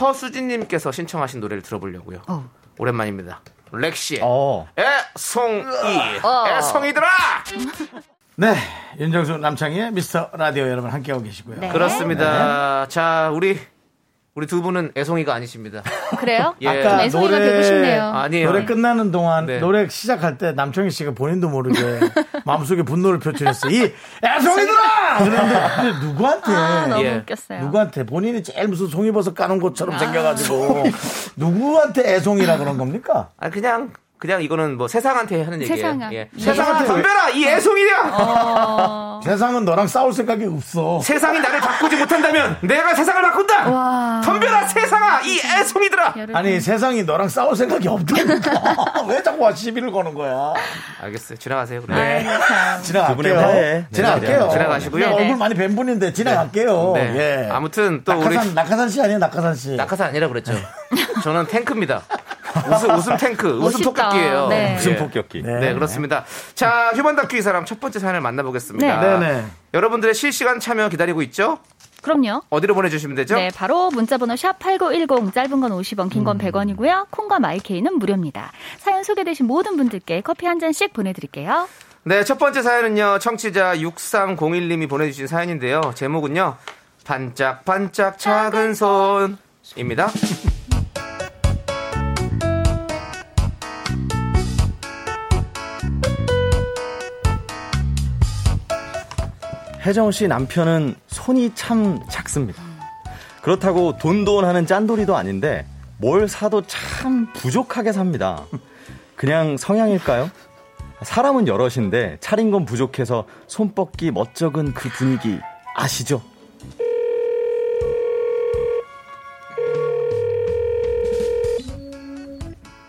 [0.00, 2.22] 허수진님께서 신청하신 노래를 들어보려고요.
[2.26, 2.48] 어.
[2.78, 3.40] 오랜만입니다.
[3.72, 4.66] 렉시의 어.
[4.78, 5.62] 애송이
[6.22, 6.44] 어.
[6.48, 7.06] 애송이들아
[8.36, 8.54] 네.
[8.98, 11.60] 윤정수 남창희의 미스터 라디오 여러분 함께하고 계시고요.
[11.60, 11.68] 네.
[11.70, 12.86] 그렇습니다.
[12.88, 13.58] 자 우리
[14.34, 15.82] 우리 두 분은 애송이가 아니십니다.
[16.18, 16.54] 그래요?
[16.62, 16.82] 예.
[16.82, 18.02] 좀 애송이가 노래- 되고 싶네요.
[18.04, 18.46] 아니에요.
[18.50, 19.58] 노래 끝나는 동안 네.
[19.58, 21.78] 노래 시작할 때 남청희 씨가 본인도 모르게
[22.46, 23.70] 마음속에 분노를 표출했어요.
[23.70, 23.92] 이
[24.24, 25.18] 애송이들아!
[25.18, 27.16] 그런데 근데 누구한테 아, 너무 예.
[27.16, 27.60] 웃겼어요.
[27.60, 30.84] 누구한테 본인이 제일 무슨 송이버섯 까는 것처럼 생겨가지고
[31.36, 33.28] 누구한테 애송이라 그런 겁니까?
[33.38, 33.92] 아 그냥
[34.22, 35.76] 그냥 이거는 뭐 세상한테 하는 얘기예요.
[35.76, 36.12] 세상아.
[36.12, 36.28] 예.
[36.32, 36.40] 예.
[36.40, 38.10] 세상아 덤벼라 이 애송이야.
[38.12, 39.20] 어.
[39.26, 41.00] 세상은 너랑 싸울 생각이 없어.
[41.02, 43.68] 세상이 나를 바꾸지 못한다면 내가 세상을 바꾼다.
[43.68, 44.20] 와.
[44.24, 46.14] 덤벼라 세상아 이 애송이들아.
[46.34, 49.02] 아니 세상이 너랑 싸울 생각이 없다니까.
[49.10, 50.52] 왜 자꾸 와 시비를 거는 거야?
[51.00, 51.36] 알겠어요.
[51.38, 51.82] 지나가세요.
[51.82, 51.98] 그럼.
[51.98, 52.82] 참.
[52.84, 53.38] 지나갈게요.
[53.40, 53.60] 화해.
[53.60, 54.44] 네, 지나갈게요.
[54.44, 55.04] 네, 지나가시고요.
[55.04, 55.20] 네, 네.
[55.20, 56.92] 얼굴 많이 뵌 분인데 지나갈게요.
[56.94, 57.16] 네.
[57.16, 57.48] 예.
[57.50, 59.18] 아무튼 또 우리 낙하산 낙하산 씨 아니에요?
[59.18, 59.70] 낙하산 씨.
[59.72, 60.52] 낙하산 아니라 그랬죠.
[61.24, 62.02] 저는 탱크입니다.
[62.70, 64.08] 웃음, 웃음 탱크, 웃음 멋있다.
[64.10, 64.48] 토끼예요.
[64.48, 64.78] 네.
[64.84, 64.96] 예.
[64.96, 65.42] 폭격기.
[65.42, 66.24] 네, 그렇습니다.
[66.54, 69.00] 자, 휴먼 다큐 이 사람 첫 번째 사연을 만나보겠습니다.
[69.00, 69.18] 네.
[69.18, 69.44] 네네.
[69.74, 71.58] 여러분들의 실시간 참여 기다리고 있죠?
[72.02, 72.42] 그럼요.
[72.50, 73.36] 어디로 보내주시면 되죠?
[73.36, 76.24] 네, 바로 문자번호 샵 8910, 짧은 건 50원, 긴 음.
[76.24, 77.06] 건 100원이고요.
[77.10, 78.50] 콩과 마이케이는 무료입니다.
[78.78, 81.68] 사연 소개되신 모든 분들께 커피 한 잔씩 보내드릴게요.
[82.04, 85.92] 네, 첫 번째 사연은요, 청취자 6301님이 보내주신 사연인데요.
[85.94, 86.56] 제목은요,
[87.04, 90.10] 반짝반짝 작은 손입니다.
[99.82, 102.62] 혜정 씨 남편은 손이 참 작습니다.
[103.42, 105.66] 그렇다고 돈돈 하는 짠돌이도 아닌데
[105.98, 108.44] 뭘 사도 참 부족하게 삽니다.
[109.16, 110.30] 그냥 성향일까요?
[111.02, 115.40] 사람은 여럿인데 차린 건 부족해서 손 뻗기 멋쩍은 그 분위기
[115.74, 116.22] 아시죠?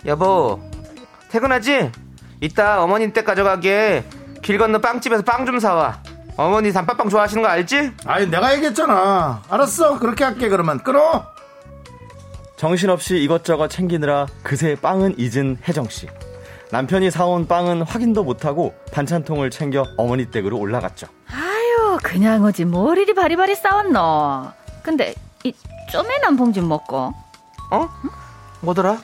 [0.05, 0.59] 여보,
[1.29, 1.91] 퇴근하지?
[2.41, 4.03] 이따 어머님 댁 가져가게
[4.41, 6.03] 길 건너 빵집에서 빵 좀 사와.
[6.35, 7.91] 어머니 단팥빵 좋아하시는 거 알지?
[8.05, 9.43] 아니 내가 얘기했잖아.
[9.49, 9.99] 알았어.
[9.99, 11.25] 그렇게 할게 그러면 끊어.
[12.55, 16.07] 정신없이 이것저것 챙기느라 그새 빵은 잊은 혜정 씨.
[16.71, 21.07] 남편이 사온 빵은 확인도 못하고 반찬통을 챙겨 어머니 댁으로 올라갔죠.
[21.31, 24.51] 아유, 그냥 오지 뭘 이리 바리바리 싸웠노.
[24.81, 25.13] 근데
[25.43, 25.53] 이
[25.91, 27.13] 쪼매난 봉지 먹고.
[27.71, 27.89] 어?
[28.61, 28.97] 뭐더라?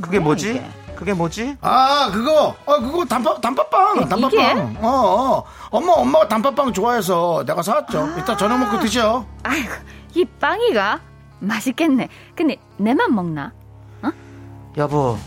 [0.00, 0.50] 그게 뭐야, 뭐지?
[0.52, 0.66] 이게?
[1.02, 1.56] 그게 뭐지?
[1.62, 4.28] 아 그거 어 그거 단팥 단팥빵 이- 단팥빵.
[4.30, 4.52] 이게?
[4.80, 8.08] 어, 어 엄마 엄마가 단팥빵 좋아해서 내가 사왔죠.
[8.18, 9.26] 이따 저녁 먹고 드셔.
[9.42, 9.72] 아이고,
[10.14, 11.00] 이 빵이가
[11.40, 12.08] 맛있겠네.
[12.36, 13.50] 근데 내만 먹나?
[14.78, 15.18] 여보,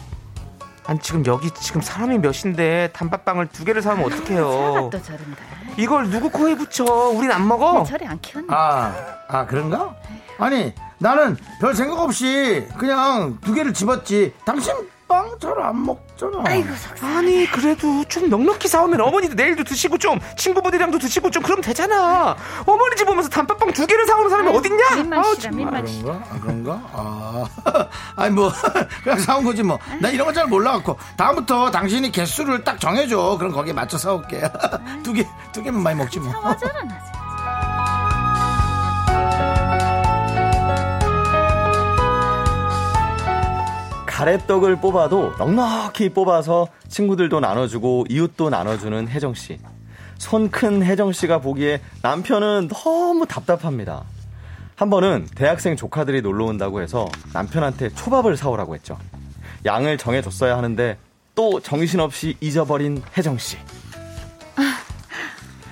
[0.87, 4.89] 아니 지금 여기 지금 사람이 몇인데 단팥빵을 두 개를 사면 어떡해요?
[4.91, 5.37] 또 저런다.
[5.77, 6.85] 이걸 누구 코에 붙여?
[6.85, 7.83] 우린 안 먹어.
[7.83, 8.47] 저리 안 키웠네.
[8.49, 8.93] 아,
[9.27, 9.93] 아 그런가?
[10.39, 14.33] 아니 나는 별 생각 없이 그냥 두 개를 집었지.
[14.45, 14.73] 당신
[15.07, 16.39] 빵 잘 안 먹잖아.
[16.45, 16.69] 아이고.
[17.01, 22.35] 아니 그래도 좀 넉넉히 사오면 어머니도 내일도 드시고 좀 친구분들이랑도 드시고 좀 그럼 되잖아.
[22.65, 24.89] 어머니 집 오면서 단팥빵 두 개를 사오는 사람이 어딨냐?
[24.89, 25.23] 정말.
[25.53, 26.01] 민만 씨.
[26.01, 26.13] 그런가?
[26.31, 26.81] 아, 그런가?
[26.93, 27.45] 아,
[28.15, 28.51] 아니 뭐
[29.03, 29.77] 그냥 사온 거지 뭐.
[30.01, 33.35] 나 이런 거 잘 몰라갖고 다음부터 당신이 개수를 딱 정해줘.
[33.37, 34.41] 그럼 거기에 맞춰 사올게.
[35.03, 36.31] 두 개, 두 개면 많이 먹지 뭐.
[36.31, 37.13] 상하잖아, 나진
[44.15, 49.59] 가래떡을 뽑아도 넉넉히 뽑아서 친구들도 나눠주고 이웃도 나눠주는 혜정 씨.
[50.17, 54.03] 손 큰 혜정 씨가 보기에 남편은 너무 답답합니다.
[54.77, 58.97] 한 번은 대학생 조카들이 놀러 온다고 해서 남편한테 초밥을 사오라고 했죠.
[59.65, 60.97] 양을 정해줬어야 하는데
[61.35, 63.57] 또 정신없이 잊어버린 혜정 씨.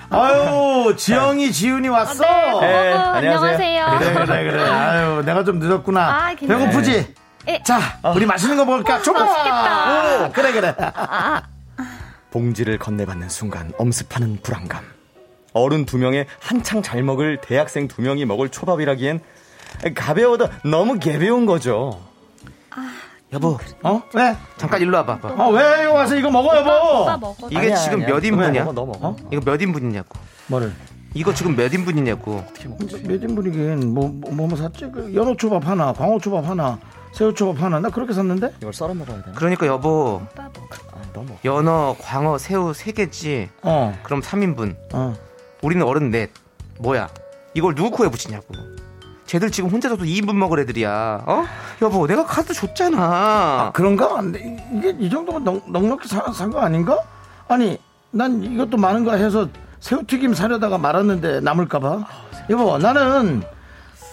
[0.10, 2.22] 아유, 지영이 지훈이 왔어.
[2.60, 3.86] 네, 어머, 안녕하세요.
[3.86, 4.26] 안녕하세요.
[4.26, 4.70] 그래 그래 그래.
[4.70, 6.28] 아유, 내가 좀 늦었구나.
[6.28, 6.36] 아.
[6.36, 7.23] 배고프지?
[7.48, 7.62] 예.
[7.64, 7.80] 자,
[8.16, 9.02] 우리 맛있는 거 먹을까?
[9.02, 9.26] 초밥.
[9.26, 10.28] 맛있겠다.
[10.28, 10.76] 오, 그래 그래.
[12.32, 14.84] 봉지를 건네받는 순간 엄습하는 불안감.
[15.54, 19.20] 어른 두 명에 한창 잘 먹을 대학생 두 명이 먹을 초밥이라기엔
[19.96, 22.00] 가벼워도 너무 개배운 거죠.
[23.32, 24.02] 여보 어?
[24.14, 24.36] 왜?
[24.58, 25.20] 잠깐 일로 와봐.
[25.24, 26.70] 어, 왜 와서 이거 먹어 여보?
[27.02, 27.48] 오빠 먹어.
[27.50, 28.08] 이게 아니야, 지금 아니야.
[28.08, 28.64] 몇 인분이야?
[28.66, 29.30] 너무 먹어, 너무 먹어.
[29.32, 30.20] 이거 몇 인분이냐고.
[30.48, 30.74] 뭐를?
[31.16, 32.44] 이거 지금 몇 인분이냐고.
[33.04, 34.90] 몇 인분이긴 뭐, 뭐, 뭐, 뭐 샀지?
[34.92, 36.80] 그 연어 초밥 하나, 광어 초밥 하나,
[37.14, 37.80] 새우초밥 하나.
[37.80, 38.54] 나 그렇게 샀는데?
[38.60, 39.36] 이걸 썰어 먹어야 되나?
[39.36, 40.22] 그러니까 여보.
[40.38, 40.50] 아,
[41.14, 41.28] 너무.
[41.46, 43.50] 연어, 광어, 새우 세 개지.
[43.62, 44.76] 어, 그럼 3인분.
[44.94, 45.14] 어.
[45.62, 46.32] 우리는 어른 넷.
[46.80, 47.08] 뭐야?
[47.54, 48.48] 이걸 누구 코에 붙이냐고.
[49.28, 51.24] 쟤들 지금 혼자서도 2인분 먹을 애들이야.
[51.26, 51.46] 어?
[51.82, 52.98] 여보, 내가 카드 줬잖아.
[53.00, 54.16] 아, 그런가?
[54.16, 57.00] 근데 이게 이 정도면 넉, 넉넉히 산 거 아닌가?
[57.48, 57.78] 아니,
[58.12, 59.48] 난 이것도 많은가 해서
[59.80, 62.06] 새우튀김 사려다가 말았는데 남을까봐.
[62.50, 63.44] 여보, 나는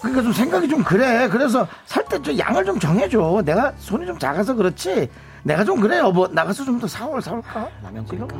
[0.00, 1.28] 그러니까 좀 생각이 좀 그래.
[1.28, 3.42] 그래서 살 때 좀 양을 좀 정해줘.
[3.44, 5.08] 내가 손이 좀 작아서 그렇지.
[5.42, 6.26] 내가 좀 그래, 여보.
[6.28, 7.68] 나가서 좀 더 사올 사올까?
[7.82, 8.36] 라면 끓일까?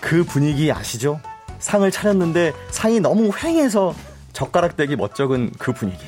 [0.00, 1.20] 그 분위기 아시죠?
[1.58, 3.94] 상을 차렸는데 상이 너무 휑해서
[4.32, 6.04] 젓가락 대기 멋쩍은 그 분위기.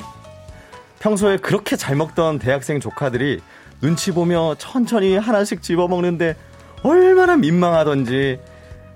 [1.00, 3.40] 평소에 그렇게 잘 먹던 대학생 조카들이
[3.80, 6.36] 눈치 보며 천천히 하나씩 집어 먹는데
[6.82, 8.38] 얼마나 민망하던지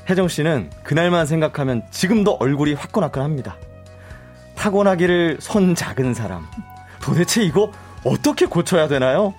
[0.08, 3.56] 혜정 씨는 그날만 생각하면 지금도 얼굴이 화끈화끈합니다.
[4.56, 6.46] 타고나기를 손 작은 사람.
[7.00, 7.72] 도대체 이거
[8.04, 9.34] 어떻게 고쳐야 되나요?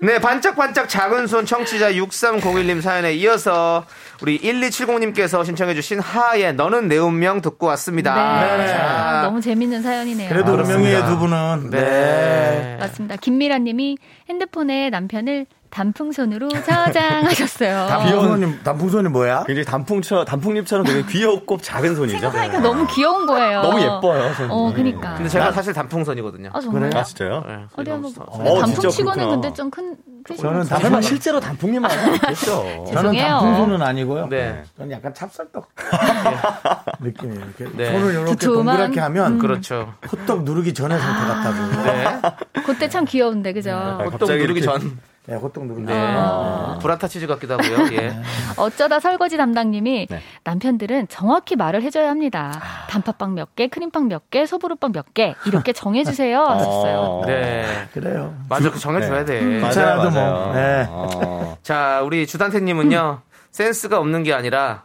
[0.00, 3.84] 네, 반짝반짝 작은 손 청취자 6301님 사연에 이어서
[4.22, 8.14] 우리 1270님께서 신청해주신 하의 너는 내 운명 듣고 왔습니다.
[8.14, 8.68] 네.
[8.68, 10.28] 자, 아, 너무 재밌는 사연이네요.
[10.28, 10.52] 그래도.
[10.52, 11.80] 운명의 두 분은 네.
[11.80, 12.76] 네.
[12.78, 13.16] 맞습니다.
[13.16, 17.86] 김미라 님이 핸드폰에 남편을 단풍손으로 저장하셨어요.
[17.88, 19.44] 단풍손이 단풍손이 뭐야?
[19.44, 22.18] 굉장히 단풍처, 단풍잎처럼 되게 귀엽고 작은 손이죠.
[22.18, 23.62] 생각하니까 너무 귀여운 거예요.
[23.62, 24.48] 너무 예뻐요, 손이.
[24.50, 25.14] 어, 그니까.
[25.14, 26.50] 근데 제가 사실 단풍선이거든요.
[26.52, 26.96] 아, 정말.
[26.96, 27.44] 아, 진짜요?
[27.46, 28.12] 네, 어디 한번?
[28.18, 29.30] 어, 단풍 진짜 치고는 그렇구나.
[29.40, 29.96] 근데 좀 큰.
[30.36, 32.44] 저는 단풍 실제로 단풍잎만 알겠죠.
[32.86, 33.26] 저는 죄송해요.
[33.40, 34.26] 단풍손은 아니고요.
[34.28, 34.62] 네.
[34.76, 35.68] 저는 약간 찹쌀떡
[37.00, 37.40] 느낌이에요.
[37.56, 37.92] 이렇게 네.
[37.92, 39.94] 손을 이렇게 두툼한, 동그랗게 하면 그렇죠.
[40.10, 41.82] 호떡 누르기 전의 상태 같다고.
[41.82, 42.62] 네.
[42.66, 43.70] 그때 참 귀여운데, 그죠?
[44.04, 44.98] 호떡 갑자기 누르기 전.
[45.28, 45.92] 네, 호떡 누르기 네.
[45.92, 46.78] 전.
[46.78, 47.88] 브라타 치즈 같기도 하고요.
[48.00, 48.16] 예.
[48.56, 50.20] 어쩌다 설거지 담당님이 네.
[50.44, 52.58] 남편들은 정확히 말을 해줘야 합니다.
[52.88, 56.42] 단팥빵 몇 개, 크림빵 몇 개, 소보루빵 몇 개, 이렇게 정해주세요.
[56.42, 56.98] 하셨어요.
[56.98, 57.26] 어.
[57.26, 57.66] 네.
[57.92, 58.34] 그래요.
[58.48, 59.42] 맞아, 그 정해줘야 돼.
[59.42, 60.20] 맞아요, 귀찮아도 뭐.
[60.22, 60.52] 맞아요.
[60.54, 60.86] 네.
[60.88, 61.58] 어.
[61.62, 63.20] 자, 우리 주단태님은요,
[63.50, 64.84] 센스가 없는 게 아니라,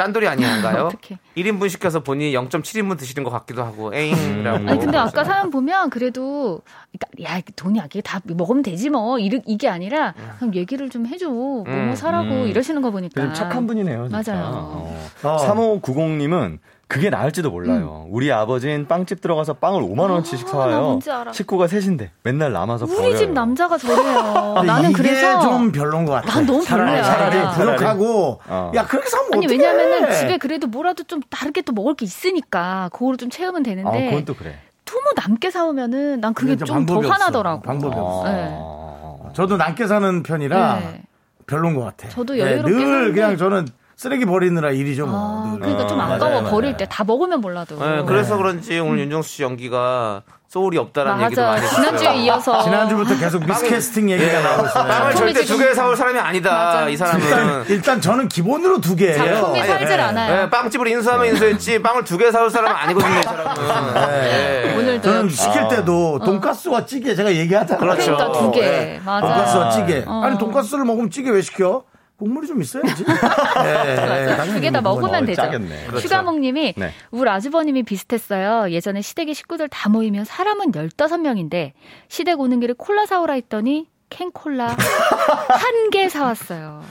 [0.00, 0.86] 짠돌이 아니한가요?
[0.96, 1.18] 어떡해.
[1.36, 4.68] 1인분 시켜서 본인이 0.7인분 드시는 것 같기도 하고, 에잉이라고.
[4.68, 9.40] 아니 근데 아까 사연 보면 그래도 그러니까 야 돈이 아끼게 다 먹으면 되지 뭐 이르,
[9.46, 12.48] 이게 아니라 그냥 얘기를 좀 해줘 뭐뭐 음, 사라고 음.
[12.48, 14.08] 이러시는 거 보니까 좀 착한 분이네요.
[14.08, 14.32] 진짜.
[14.32, 14.46] 맞아요.
[14.54, 15.08] 어.
[15.22, 15.36] 어.
[15.36, 16.58] 3590님은
[16.90, 18.08] 그게 나을지도 몰라요.
[18.10, 20.98] 우리 아버지는 빵집 들어가서 빵을 5만 원치씩 아, 사와요.
[21.32, 23.16] 식구가 셋인데 맨날 남아서 우리 버려요.
[23.16, 24.60] 집 남자가 저래요.
[24.66, 26.34] 나는 이게 그래서 좀 별론 것 같아.
[26.34, 27.02] 난 너무 차라리, 별로야.
[27.04, 28.72] 차라리 부족하고 어.
[28.74, 29.56] 야 그렇게 사면 아니 어떡해.
[29.56, 34.06] 왜냐면은 집에 그래도 뭐라도 좀 다르게 또 먹을 게 있으니까 그거를 좀 채우면 아, 되는데
[34.06, 34.58] 그건 또 그래.
[34.84, 36.98] 너무 남게 사오면은 난 그게 좀 더.
[36.98, 37.62] 화나더라고.
[37.62, 38.32] 방법이 없어.
[38.32, 38.48] 네.
[38.50, 39.30] 어.
[39.32, 41.02] 저도 남게 사는 편이라 네.
[41.46, 42.08] 별론 것 같아.
[42.08, 43.12] 저도 네, 여유롭게 늘 사는데.
[43.12, 43.68] 그냥 저는
[44.00, 45.44] 쓰레기 버리느라 일이죠 뭐.
[45.44, 45.60] 아, 늘.
[45.60, 46.76] 그러니까 좀 어, 아까워 맞아요, 버릴 맞아요.
[46.78, 47.76] 때다 먹으면 몰라도.
[47.78, 51.50] 네, 그래서 그런지 오늘 윤정수 씨 연기가 소울이 없다라는 얘기도 맞아.
[51.52, 51.84] 많이 했어요.
[51.84, 54.88] 지난주에 이어서 지난주부터 계속 미스캐스팅 얘기가 나오고 있어요.
[54.88, 56.50] 빵을 절대 두 개 사올 사람이 아니다.
[56.50, 56.88] 맞아.
[56.88, 57.64] 이 일단, 사람은.
[57.68, 59.18] 일단 저는 기본으로 두 개예요.
[59.22, 60.34] 작품이 살질 않아요.
[60.34, 63.94] 네, 빵집을 인수하면 인수했지 빵을 두 개 사올 사람은 아니거든요, 이 사람은.
[64.22, 64.76] 네.
[64.78, 65.68] 오늘도 저는 시킬 아.
[65.68, 67.78] 때도 돈가스와 찌개 제가 얘기하잖아요.
[67.78, 68.16] 그렇죠.
[68.16, 68.60] 그러니까 두 개.
[68.62, 69.00] 네.
[69.04, 69.26] 맞아.
[69.26, 70.04] 돈가스와 찌개.
[70.06, 70.22] 어.
[70.24, 71.82] 아니 돈가스를 먹으면 찌개 왜 시켜?
[72.20, 73.02] 국물이 좀 있어야지.
[73.64, 75.40] 네, 두개 다 먹으면 어, 되죠.
[75.40, 75.86] 짜겠네.
[75.86, 76.04] 그렇죠.
[76.06, 76.92] 휴가목님이 네.
[77.10, 78.70] 우리 아주버님이 비슷했어요.
[78.70, 81.72] 예전에 시댁에 식구들 다 모이면 사람은 15명인데
[82.08, 84.76] 시댁 오는 길에 콜라 사오라 했더니 캔콜라
[85.48, 86.82] 한 개 사왔어요.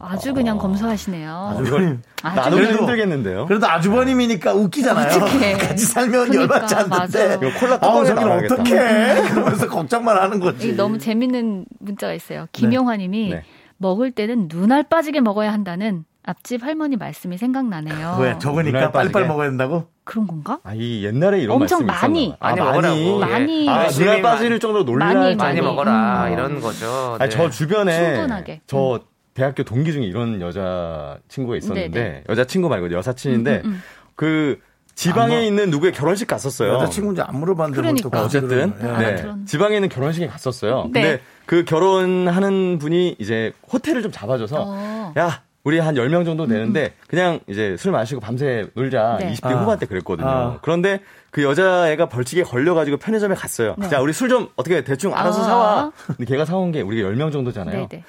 [0.00, 1.60] 아주 그냥 검소하시네요.
[1.66, 3.46] 이걸 아주 나누기 그냥- 힘들겠는데요.
[3.46, 5.16] 그래도 아주버님이니까 웃기잖아요.
[5.16, 5.52] 어떡해.
[5.54, 6.96] 같이 살면 그러니까, 열받지 않는데.
[6.96, 7.58] 맞아.
[7.58, 8.10] 콜라 뚜껑에.
[8.46, 9.28] 어떡해.
[9.34, 10.74] 그러면서 걱정만 하는 거지.
[10.76, 12.46] 너무 재밌는 문자가 있어요.
[12.52, 13.44] 김용화님이 네.
[13.82, 18.16] 먹을 때는 눈알 빠지게 먹어야 한다는 앞집 할머니 말씀이 생각나네요.
[18.20, 19.26] 왜 적으니까 빨리빨리.
[19.26, 19.88] 먹어야 된다고?
[20.04, 20.60] 그런 건가?
[20.62, 22.24] 아, 이 옛날에 이런 엄청 말씀이 많이.
[22.26, 22.80] 있었나 봐요.
[22.80, 23.18] 많이 먹으라고.
[23.32, 23.68] 많이.
[23.68, 25.60] 아, 눈알 마- 빠질 정도로 놀랄 많이, 많이 많이.
[25.60, 26.32] 먹어라 음.
[26.32, 27.16] 이런 거죠.
[27.18, 27.36] 아니, 네.
[27.36, 28.60] 저 주변에 충분하게.
[28.68, 29.00] 저
[29.34, 32.24] 대학교 동기 중에 이런 여자 친구가 있었는데 네네.
[32.28, 33.82] 여자 친구 말고 여사친인데 음, 음,
[34.14, 34.60] 그
[34.94, 36.74] 지방에 안 뭐- 있는 누구의 결혼식 갔었어요.
[36.74, 38.08] 여자친구인지 안 물어봤는데 그러니까.
[38.10, 39.16] 뭘또 어쨌든 네.
[39.16, 39.44] 들었네.
[39.46, 40.90] 지방에 있는 결혼식에 갔었어요.
[40.92, 41.00] 네.
[41.02, 45.12] 근데 그 결혼하는 분이 이제 호텔을 좀 잡아줘서 어.
[45.18, 49.18] 야 우리 한 10명 정도 되는데 그냥 이제 술 마시고 밤새 놀자.
[49.20, 49.32] 네.
[49.32, 49.60] 20대 아.
[49.60, 50.28] 후반때 그랬거든요.
[50.28, 50.58] 아.
[50.62, 53.74] 그런데 그 여자애가 벌칙에 걸려가지고 편의점에 갔어요.
[53.78, 53.88] 네.
[53.88, 55.44] 자 우리 술 좀 어떻게 대충 알아서 아.
[55.44, 55.92] 사와.
[56.06, 57.88] 근데 걔가 사온 게 우리가 10명 정도잖아요.
[57.88, 58.04] 네네.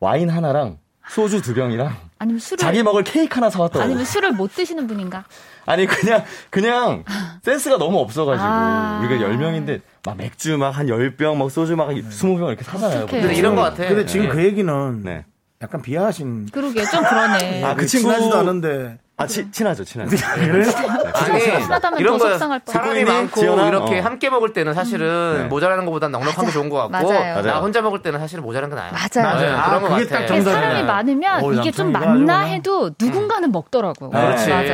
[0.00, 3.82] 와인 하나랑 소주 두 병이랑 아니면 술을 자기 먹을 케이크 하나 사왔다고.
[3.82, 5.24] 아니면 술을 못 드시는 분인가?
[5.66, 7.04] 아니 그냥 그냥
[7.42, 9.00] 센스가 너무 없어가지고 아.
[9.04, 13.06] 우리가 10명인데 막 맥주 막 한 10병 막 소주 막 20병 이렇게 사잖아요.
[13.06, 13.86] 근데 이런 거 같아.
[13.88, 14.32] 근데 지금 네.
[14.32, 15.24] 그 얘기는 네.
[15.62, 16.48] 약간 비하하신.
[16.52, 17.64] 그러게 좀 그러네.
[17.64, 18.98] 아, 그 친구- 친하지도 않은데.
[19.16, 20.16] 아 치, 친하죠 친하죠.
[20.34, 20.66] 그래?
[21.14, 22.72] 아니 친하다면 이런 더거 속상할 뻔.
[22.72, 23.04] 사람이?
[23.04, 23.68] 많고 지연아?
[23.68, 24.02] 이렇게 어.
[24.02, 25.44] 함께 먹을 때는 사실은 네.
[25.44, 27.36] 모자라는 것보다 넉넉한 게 좋은 것 같고 맞아요.
[27.36, 27.62] 나 맞아요.
[27.62, 28.90] 혼자 먹을 때는 사실은 모자란 게 나아요.
[28.92, 29.40] 맞아요.
[29.40, 30.14] 네, 아, 그런 것 그게 같아.
[30.16, 30.52] 딱 이게 정답이네.
[30.66, 32.40] 사람이 많으면 어, 이게 좀 아니구나.
[32.40, 34.10] 해도 누군가는 먹더라고.
[34.10, 34.50] 그렇지.
[34.50, 34.72] 맞아.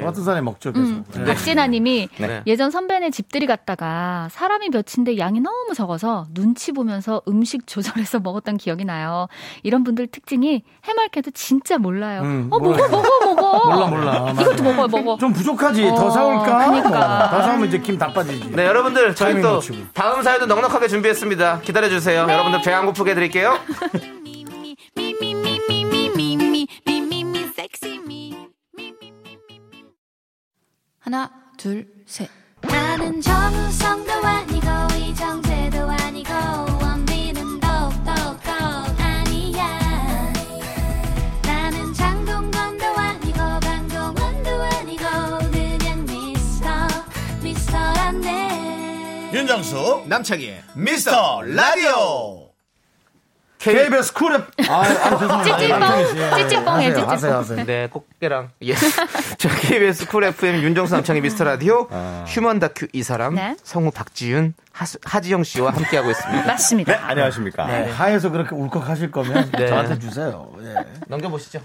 [0.00, 0.86] 저 같은 사람이 먹죠, 계속.
[0.86, 1.24] 음, 네.
[1.24, 2.42] 박진아님이 네.
[2.46, 8.84] 예전 선배네 집들이 갔다가 사람이 몇인데 양이 너무 적어서 눈치 보면서 음식 조절해서 먹었던 기억이
[8.84, 9.28] 나요.
[9.62, 12.20] 이런 분들 특징이 해맑게도 진짜 몰라요.
[12.20, 12.58] 음, 어.
[12.58, 13.77] 먹어 먹어 먹어.
[13.86, 14.32] 몰라, 몰라.
[14.42, 15.16] 이것도 먹어요 먹어.
[15.18, 15.86] 좀 부족하지.
[15.88, 16.70] 더 어, 사올까?
[16.70, 16.88] 그니까.
[16.90, 16.98] 뭐.
[17.30, 18.50] 더 사오면 이제 김 다 빠지지.
[18.50, 19.60] 네, 여러분들 저희 또.
[19.94, 21.60] 다음 사연도 넉넉하게 준비했습니다.
[21.60, 22.22] 기다려 주세요.
[22.22, 23.58] 여러분들 배 안 고프게 해드릴게요.
[31.00, 32.28] 하나, 둘, 셋.
[32.60, 34.66] 나는 정우성도 아니고
[34.96, 36.32] 이정재도 아니고
[49.48, 52.50] 윤정수 남창희의 미스터 라디오
[53.56, 57.08] KBS 쿨 F 아, 아 죄송합니다 찌찌뽕, 하세요, 찌찌뽕.
[57.10, 58.50] 하세요 하세요 네, 꽃게랑.
[58.60, 58.74] 예.
[59.38, 61.88] 자, KBS 쿨 FM 윤정수 남창희 미스터 라디오
[62.26, 63.56] 휴먼 다큐 이 사람 네.
[63.64, 66.46] 성우 박지윤 하수- 하지영 씨와 함께하고 있습니다.
[66.46, 66.92] 맞습니다.
[66.92, 67.66] 네, 안녕하십니까.
[67.68, 69.66] 네, 하에서 그렇게 울컥하실 거면 네.
[69.68, 70.74] 저한테 주세요 예.
[71.06, 71.62] 넘겨보시죠.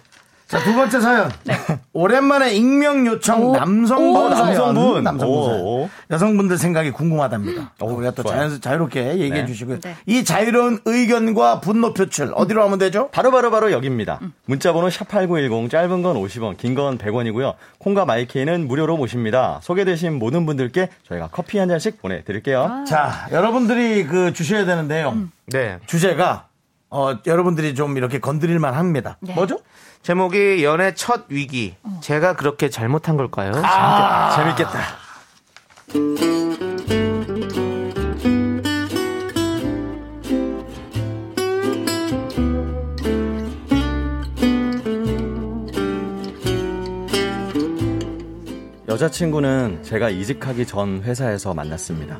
[0.48, 1.32] 자, 두 번째 사연.
[1.94, 3.56] 오랜만에 익명 요청 오.
[3.56, 4.30] 남성분 오.
[4.30, 5.04] 남성분.
[5.04, 5.28] 남성분.
[5.30, 5.90] 오, 오.
[6.12, 7.72] 여성분들 생각이 궁금하답니다.
[7.80, 8.24] 우리가 또.
[8.24, 9.46] 자연, 자유롭게 얘기해 네.
[9.48, 9.80] 주시고요.
[9.80, 9.96] 네.
[10.06, 13.10] 이 자유로운 의견과 분노 표출 어디로 하면 되죠?
[13.12, 14.20] 바로바로 바로 여기입니다.
[14.46, 17.54] 문자번호 샵8910 짧은 건 50원, 긴 건 100원이고요.
[17.80, 19.60] 콩과 마이케이는 무료로 모십니다.
[19.64, 22.84] 소개되신 모든 분들께 저희가 커피 한 잔씩 보내드릴게요.
[22.88, 25.18] 자, 여러분들이 그 주셔야 되는데요.
[25.48, 25.80] 네.
[25.88, 26.48] 주제가
[26.90, 29.18] 어, 여러분들이 좀 이렇게 건드릴만 합니다.
[29.20, 29.34] 네.
[29.34, 29.60] 뭐죠?
[30.04, 31.76] 제목이 연애 첫 위기.
[32.02, 33.54] 제가 그렇게 잘못한 걸까요?
[33.56, 34.80] 아, 재밌겠다.
[48.90, 52.20] 여자친구는 제가 이직하기 전 회사에서 만났습니다.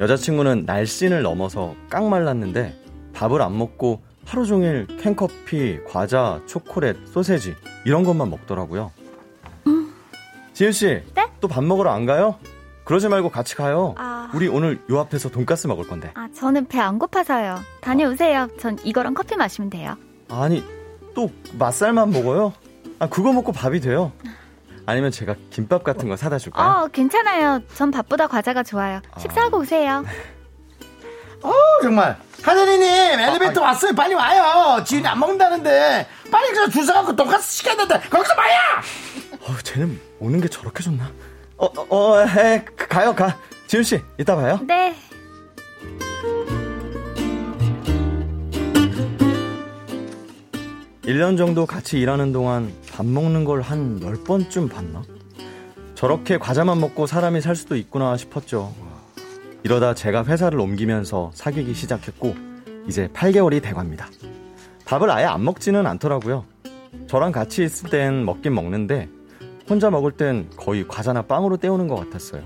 [0.00, 2.76] 여자친구는 날씬을 넘어서 깡 말랐는데
[3.12, 8.92] 밥을 안 먹고 하루 종일 캔커피, 과자, 초콜릿, 소세지 이런 것만 먹더라고요.
[10.52, 11.26] 지은 씨, 네?
[11.40, 12.36] 또 밥 먹으러 안 가요?
[12.84, 13.94] 그러지 말고 같이 가요.
[13.98, 14.30] 아.
[14.32, 16.12] 우리 오늘 요 앞에서 돈가스 먹을 건데.
[16.14, 17.58] 아, 저는 배 안 고파서요.
[17.80, 18.46] 다녀오세요.
[18.60, 19.96] 전 이거랑 커피 마시면 돼요.
[20.28, 20.62] 아니,
[21.14, 21.28] 또
[21.58, 22.52] 맛살만 먹어요?
[23.00, 24.12] 아, 그거 먹고 밥이 돼요.
[24.86, 26.84] 아니면 제가 김밥 같은 거 사다 줄까요?
[26.84, 27.60] 어, 괜찮아요.
[27.74, 29.00] 전 밥보다 과자가 좋아요.
[29.18, 30.04] 식사하고 오세요.
[31.42, 32.16] 어, 정말.
[32.42, 33.94] 하늘이님, 엘리베이터 왔어요.
[33.94, 34.82] 빨리 와요.
[34.84, 36.06] 지은이 안 먹는다는데.
[36.30, 38.08] 빨리 그줄 서갖고 돈가스 시켜야 되는데.
[38.08, 38.58] 거기서 봐야!
[39.42, 41.10] 어, 쟤는 오는 게 저렇게 좋나?
[41.56, 43.36] 어, 어, 어, 에, 가요, 가.
[43.66, 44.58] 지은 씨, 이따 봐요.
[44.66, 44.94] 네.
[51.04, 55.02] 일년 정도 같이 일하는 동안 밥 먹는 걸 한 열번쯤 봤나?
[55.94, 58.72] 저렇게 과자만 먹고 사람이 살 수도 있구나 싶었죠.
[59.62, 62.34] 이러다 제가 회사를 옮기면서 사귀기 시작했고,
[62.86, 64.08] 이제 8개월이 돼갑니다.
[64.86, 66.44] 밥을 아예 안 먹지는 않더라고요.
[67.06, 69.08] 저랑 같이 있을 땐 먹긴 먹는데,
[69.68, 72.42] 혼자 먹을 땐 거의 과자나 빵으로 때우는 것 같았어요.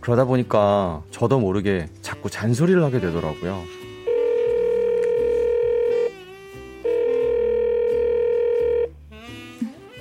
[0.00, 3.62] 그러다 보니까 저도 모르게 자꾸 잔소리를 하게 되더라고요.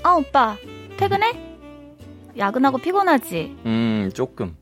[0.04, 0.56] 아, 오빠.
[0.98, 1.34] 퇴근해?
[2.38, 3.58] 야근하고 피곤하지?
[3.66, 4.56] 음, 조금.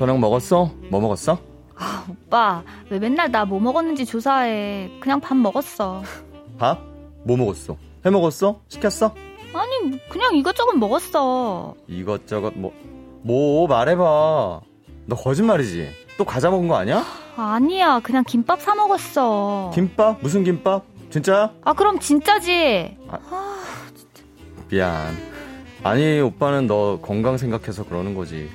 [0.00, 0.70] 저녁 먹었어?
[0.88, 1.38] 뭐 먹었어?
[1.76, 2.62] 아, 오빠.
[2.88, 4.90] 왜 맨날 나 뭐 먹었는지 조사해.
[4.98, 6.02] 그냥 밥 먹었어.
[6.58, 6.78] 밥?
[7.24, 7.76] 뭐 먹었어?
[8.06, 8.60] 해 먹었어?
[8.68, 9.14] 시켰어?
[9.52, 11.74] 아니, 그냥 이것저것 먹었어.
[11.86, 12.72] 이것저것 뭐,
[13.22, 14.60] 뭐 말해봐.
[15.04, 15.90] 너 거짓말이지?
[16.16, 17.04] 또 과자 먹은 거 아니야?
[17.36, 18.00] 아니야.
[18.00, 19.70] 그냥 김밥 사 먹었어.
[19.74, 20.16] 김밥?
[20.22, 20.82] 무슨 김밥?
[21.10, 21.50] 진짜야?
[21.62, 22.96] 아, 그럼 진짜지?
[24.70, 25.14] 미안.
[25.82, 28.48] 아니, 오빠는 너 건강 생각해서 그러는 거지.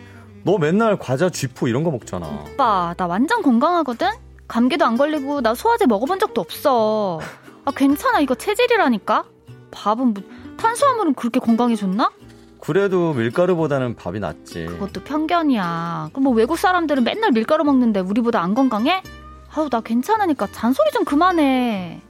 [0.46, 2.28] 너 맨날 과자 쥐포 이런 거 먹잖아.
[2.28, 4.08] 오빠, 나 완전 건강하거든?
[4.48, 7.20] 감기도 안 걸리고 나 소화제 먹어본 적도 없어.
[7.66, 8.20] 아, 괜찮아.
[8.20, 9.24] 이거 체질이라니까?
[9.72, 10.24] 밥은 뭐,
[10.58, 12.12] 탄수화물은 그렇게 건강에 좋나?
[12.62, 14.68] 그래도 밀가루보다는 밥이 낫지.
[14.68, 16.10] 그것도 편견이야.
[16.14, 19.02] 그럼 뭐 외국 사람들은 맨날 밀가루 먹는데 우리보다 안 건강해?
[19.52, 22.02] 아우, 나 괜찮으니까 잔소리 좀 그만해.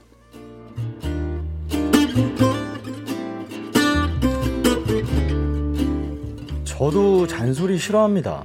[6.76, 8.44] 저도 잔소리 싫어합니다.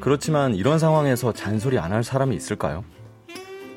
[0.00, 2.84] 그렇지만 이런 상황에서 잔소리 안 할 사람이 있을까요?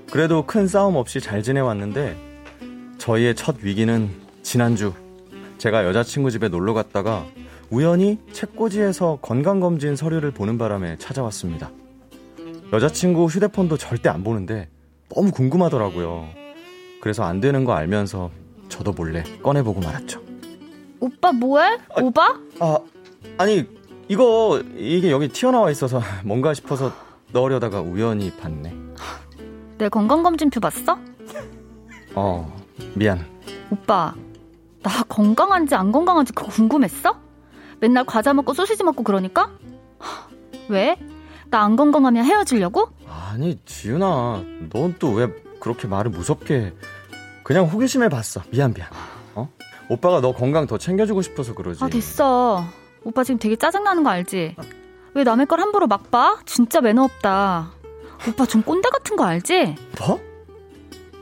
[0.10, 2.16] 그래도 큰 싸움 없이 잘 지내왔는데
[2.98, 4.10] 저희의 첫 위기는
[4.42, 4.94] 지난주
[5.58, 7.26] 제가 여자친구 집에 놀러 갔다가
[7.70, 11.70] 우연히 책꽂이에서 건강검진 서류를 보는 바람에 찾아왔습니다.
[12.72, 14.70] 여자친구 휴대폰도 절대 안 보는데
[15.14, 16.28] 너무 궁금하더라고요.
[17.02, 18.32] 그래서 안 되는 거 알면서
[18.70, 20.22] 저도 몰래 꺼내보고 말았죠.
[21.02, 21.78] 오빠 뭐해?
[22.02, 22.40] 오바?
[22.60, 22.78] 아,
[23.38, 23.66] 아니,
[24.10, 26.92] 이거, 이게 여기 튀어나와 있어서 뭔가 싶어서
[27.32, 28.76] 넣으려다가 우연히 봤네.
[29.78, 30.98] 내 건강검진표 봤어?
[32.16, 32.58] 어,
[32.96, 33.26] 미안.
[33.70, 34.14] 오빠,
[34.82, 37.16] 나 건강한지 안 건강한지 그거 궁금했어?
[37.80, 39.52] 맨날 과자 먹고 소시지 먹고 그러니까?
[40.00, 40.28] 하,
[40.68, 40.98] 왜?
[41.52, 42.90] 나 안 건강하면 헤어지려고?
[43.08, 45.28] 아니, 지윤아, 넌 또 왜
[45.60, 46.74] 그렇게 말을 무섭게 해?
[47.44, 48.42] 그냥 호기심에 봤어.
[48.52, 48.90] 미안, 미안.
[49.36, 49.50] 어?
[49.88, 51.84] 오빠가 너 건강 더 챙겨주고 싶어서 그러지.
[51.84, 52.64] 아, 됐어.
[53.04, 54.56] 오빠 지금 되게 짜증나는 거 알지?
[55.14, 56.38] 왜 남의 걸 함부로 막 봐?
[56.46, 57.72] 진짜 매너 없다.
[58.28, 59.76] 오빠 좀 꼰대 같은 거 알지?
[60.00, 60.20] 뭐?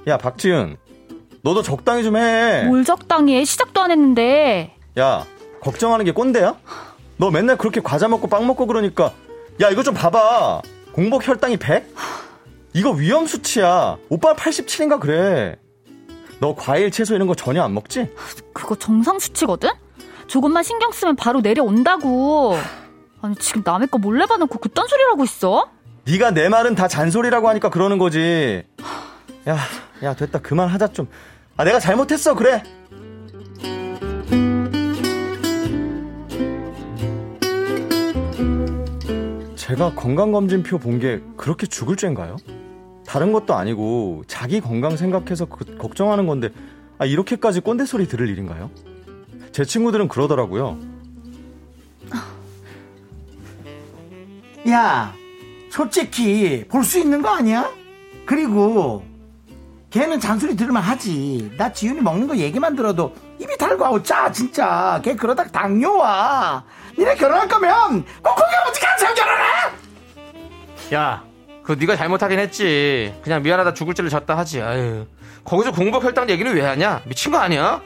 [0.07, 0.77] 야, 박지윤.
[1.41, 2.63] 너도 적당히 좀 해.
[2.65, 3.45] 뭘 적당히 해?
[3.45, 4.75] 시작도 안 했는데.
[4.99, 5.25] 야,
[5.61, 6.55] 걱정하는 게 꼰대야?
[7.17, 9.11] 너 맨날 그렇게 과자 먹고 빵 먹고 그러니까
[9.61, 10.61] 야, 이거 좀 봐봐.
[10.91, 11.93] 공복 혈당이 100?
[12.73, 13.97] 이거 위험 수치야.
[14.09, 15.55] 오빠 87인가 그래.
[16.39, 18.09] 너 과일, 채소 이런 거 전혀 안 먹지?
[18.53, 19.69] 그거 정상 수치거든?
[20.27, 22.55] 조금만 신경 쓰면 바로 내려온다고.
[23.21, 25.69] 아니 지금 남의 거 몰래 봐놓고 그딴 소리를 하고 있어?
[26.05, 28.63] 네가 내 말은 다 잔소리라고 하니까 그러는 거지.
[29.47, 29.57] 야,
[30.03, 30.39] 야 됐다.
[30.39, 31.07] 그만하자 좀.
[31.57, 32.35] 아 내가 잘못했어.
[32.35, 32.63] 그래.
[39.55, 42.37] 제가 건강검진표 본 게 그렇게 죽을 죄인가요?
[43.05, 46.49] 다른 것도 아니고 자기 건강 생각해서 그- 걱정하는 건데
[46.97, 48.71] 아, 이렇게까지 꼰대 소리 들을 일인가요?
[49.57, 50.77] 제 친구들은 그러더라고요.
[54.69, 55.15] 야,
[55.71, 57.67] 솔직히 볼 수 있는 거 아니야?
[58.27, 59.03] 그리고
[59.89, 61.51] 걔는 잔소리 들으면 하지.
[61.57, 65.01] 나 지윤이 먹는 거 얘기만 들어도 입이 달고 짜 진짜.
[65.03, 66.63] 걔 그러다 당뇨 와.
[66.95, 69.43] 니네 결혼할 거면 꼭 거기 어떻게 하세요 결혼해?
[70.93, 71.23] 야,
[71.63, 73.11] 그 네가 잘못하긴 했지.
[73.23, 74.61] 그냥 미안하다 죽을 죄를 졌다 하지.
[74.61, 75.07] 아유.
[75.43, 77.01] 거기서 공복 혈당 얘기를 왜 하냐?
[77.07, 77.81] 미친 거 아니야?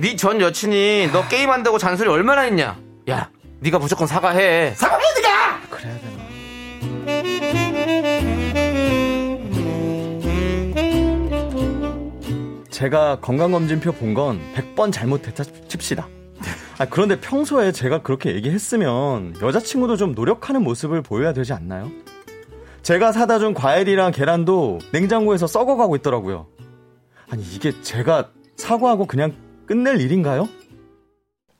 [0.00, 2.78] 네 전 여친이 너 게임한다고 잔소리 얼마나 했냐?
[3.10, 3.30] 야,
[3.60, 4.72] 네가 무조건 사과해.
[4.74, 5.60] 사과해 니가.
[5.70, 7.28] 그래야 되나?
[12.70, 16.08] 제가 건강검진표 본 건 100번 잘못했다 칩시다.
[16.78, 21.90] 아, 그런데 평소에 제가 그렇게 얘기했으면 여자친구도 좀 노력하는 모습을 보여야 되지 않나요?
[22.82, 26.46] 제가 사다 준 과일이랑 계란도 냉장고에서 썩어가고 있더라고요.
[27.30, 29.34] 아니, 이게 제가 사과하고 그냥
[29.68, 30.48] 끝낼 일인가요?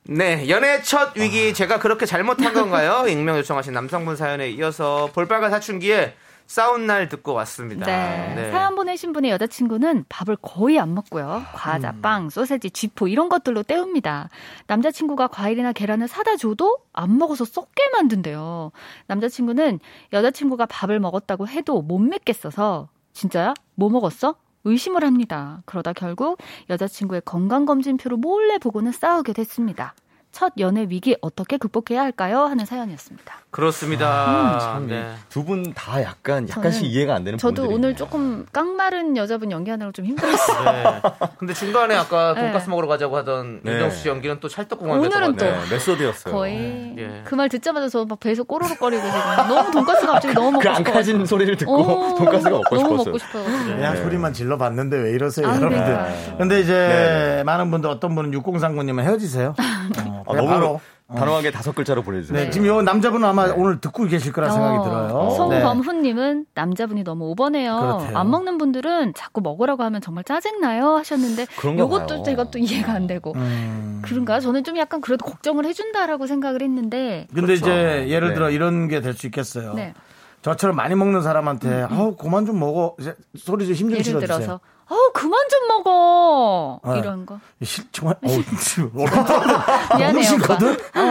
[0.03, 3.05] 네, 연애 첫 위기 제가 그렇게 잘못한 건가요?
[3.07, 6.15] 익명 요청하신 남성분 사연에 이어서 볼빨간 사춘기에
[6.47, 7.85] 싸운 날 듣고 왔습니다.
[7.85, 8.49] 네.
[8.51, 11.43] 사연 보내신 분의 여자친구는 밥을 거의 안 먹고요.
[11.53, 14.29] 과자, 빵, 소세지, 쥐포 이런 것들로 때웁니다.
[14.65, 18.71] 남자친구가 과일이나 계란을 사다 줘도 안 먹어서 썩게 만든대요.
[19.05, 19.79] 남자친구는
[20.11, 23.53] 여자친구가 밥을 먹었다고 해도 못 믿겠어서 진짜야?
[23.75, 24.33] 뭐 먹었어?
[24.63, 25.61] 의심을 합니다.
[25.65, 26.37] 그러다 결국
[26.69, 29.95] 여자친구의 건강검진표를 몰래 보고는 싸우게 됐습니다.
[30.31, 32.41] 첫 연애 위기 어떻게 극복해야 할까요?
[32.43, 33.33] 하는 사연이었습니다.
[33.51, 34.59] 그렇습니다.
[34.61, 35.11] 참, 네.
[35.29, 37.95] 두분 다 약간, 약간씩 이해가 안 되는 저도 부분들이 오늘.
[37.95, 40.71] 조금 깡마른 여자분 연기하느라 좀 힘들었어요.
[40.71, 41.01] 네.
[41.39, 42.41] 근데 중간에 아까 네.
[42.41, 43.73] 돈가스 먹으러 가자고 하던 네.
[43.73, 46.33] 윤정수 씨 연기는 또 찰떡궁합 오늘은 또 네, 메소드였어요.
[46.33, 47.21] 거의 예.
[47.25, 50.89] 그말 듣자마자 저 막 배에서 꼬르륵거리고 지금 너무 돈가스가 갑자기 너무 먹고 그 싶어.
[50.91, 53.05] 앙카진 소리를 듣고 돈가스가 먹고 너무 싶었어요.
[53.05, 53.43] 먹고 싶어요.
[53.75, 56.37] 그냥 소리만 질러봤는데 왜 이러세요 아, 여러분들.
[56.37, 57.43] 근데 이제 네.
[57.43, 59.53] 많은 분들 어떤 분은 6039님은 헤어지세요.
[60.07, 60.81] 어, 아, 그냥 너무 바로.
[61.11, 62.37] 단호하게 다섯 글자로 보내주세요.
[62.37, 65.23] 네, 지금 요 남자분은 아마 오늘 듣고 계실 거라 생각이 어, 들어요.
[65.29, 65.35] 네.
[65.37, 67.77] 송범훈님은 남자분이 너무 오버네요.
[67.79, 68.15] 그렇대요.
[68.17, 72.23] 안 먹는 분들은 자꾸 먹으라고 하면 정말 짜증나요 하셨는데 그런가 요것도 봐요.
[72.23, 74.03] 제가 또 이해가 안 되고 음.
[74.05, 74.39] 그런가요?
[74.39, 78.33] 저는 좀 약간 그래도 걱정을 해준다라고 생각을 했는데 근데 이제 예를 네.
[78.35, 79.73] 들어 이런 게 될 수 있겠어요.
[79.73, 79.95] 네.
[80.41, 84.37] 저처럼 많이 먹는 사람한테 아우 그만 좀 먹어 이제 소리 좀 힘좀 예를 실어주세요.
[84.37, 84.59] 들어서
[84.91, 86.99] 어 그만 좀 먹어 네.
[86.99, 88.29] 이런 거 실 정말 어,
[89.99, 90.71] 너무 싫거든.
[90.95, 91.01] 어.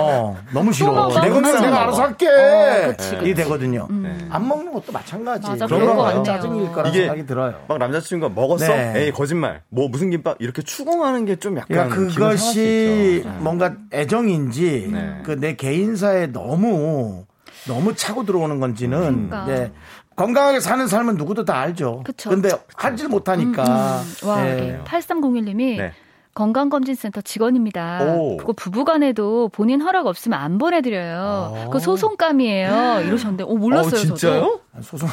[0.00, 1.08] 어, 너무 싫어.
[1.20, 1.76] 내 그만 내가 먹어.
[1.76, 2.26] 알아서 할게.
[2.28, 3.86] 어, 그치, 이게 되거든요.
[3.90, 4.26] 네.
[4.30, 5.46] 안 먹는 것도 마찬가지.
[5.50, 6.22] 맞아, 그런 거.
[6.22, 7.54] 짜증일 거라 생각이 들어요.
[7.68, 8.66] 막 남자친구가 먹었어?
[8.66, 8.92] 네.
[9.04, 9.62] 에이 거짓말.
[9.68, 13.28] 뭐 무슨 김밥 이렇게 추궁하는 게 좀 약간 그러니까 그것이 있죠.
[13.38, 15.22] 뭔가 애정인지 네.
[15.24, 17.26] 그내 개인사에 너무
[17.68, 19.44] 너무 차고 들어오는 건지는 그러니까.
[19.44, 19.72] 네.
[20.16, 22.02] 건강하게 사는 삶은 누구도 다 알죠.
[22.04, 22.30] 그쵸.
[22.30, 24.02] 근데 하질 못하니까.
[24.24, 24.56] 와, 네.
[24.56, 24.80] 네.
[24.84, 25.92] 8301님이 네.
[26.34, 28.04] 건강검진센터 직원입니다.
[28.04, 28.36] 오.
[28.36, 31.68] 그거 부부간에도 본인 허락 없으면 안 보내드려요.
[31.72, 33.02] 그 소송감이에요.
[33.06, 33.92] 이러셨는데, 오, 몰랐어요.
[33.92, 34.32] 어, 진짜요?
[34.32, 34.60] 저도.
[34.82, 35.08] 소송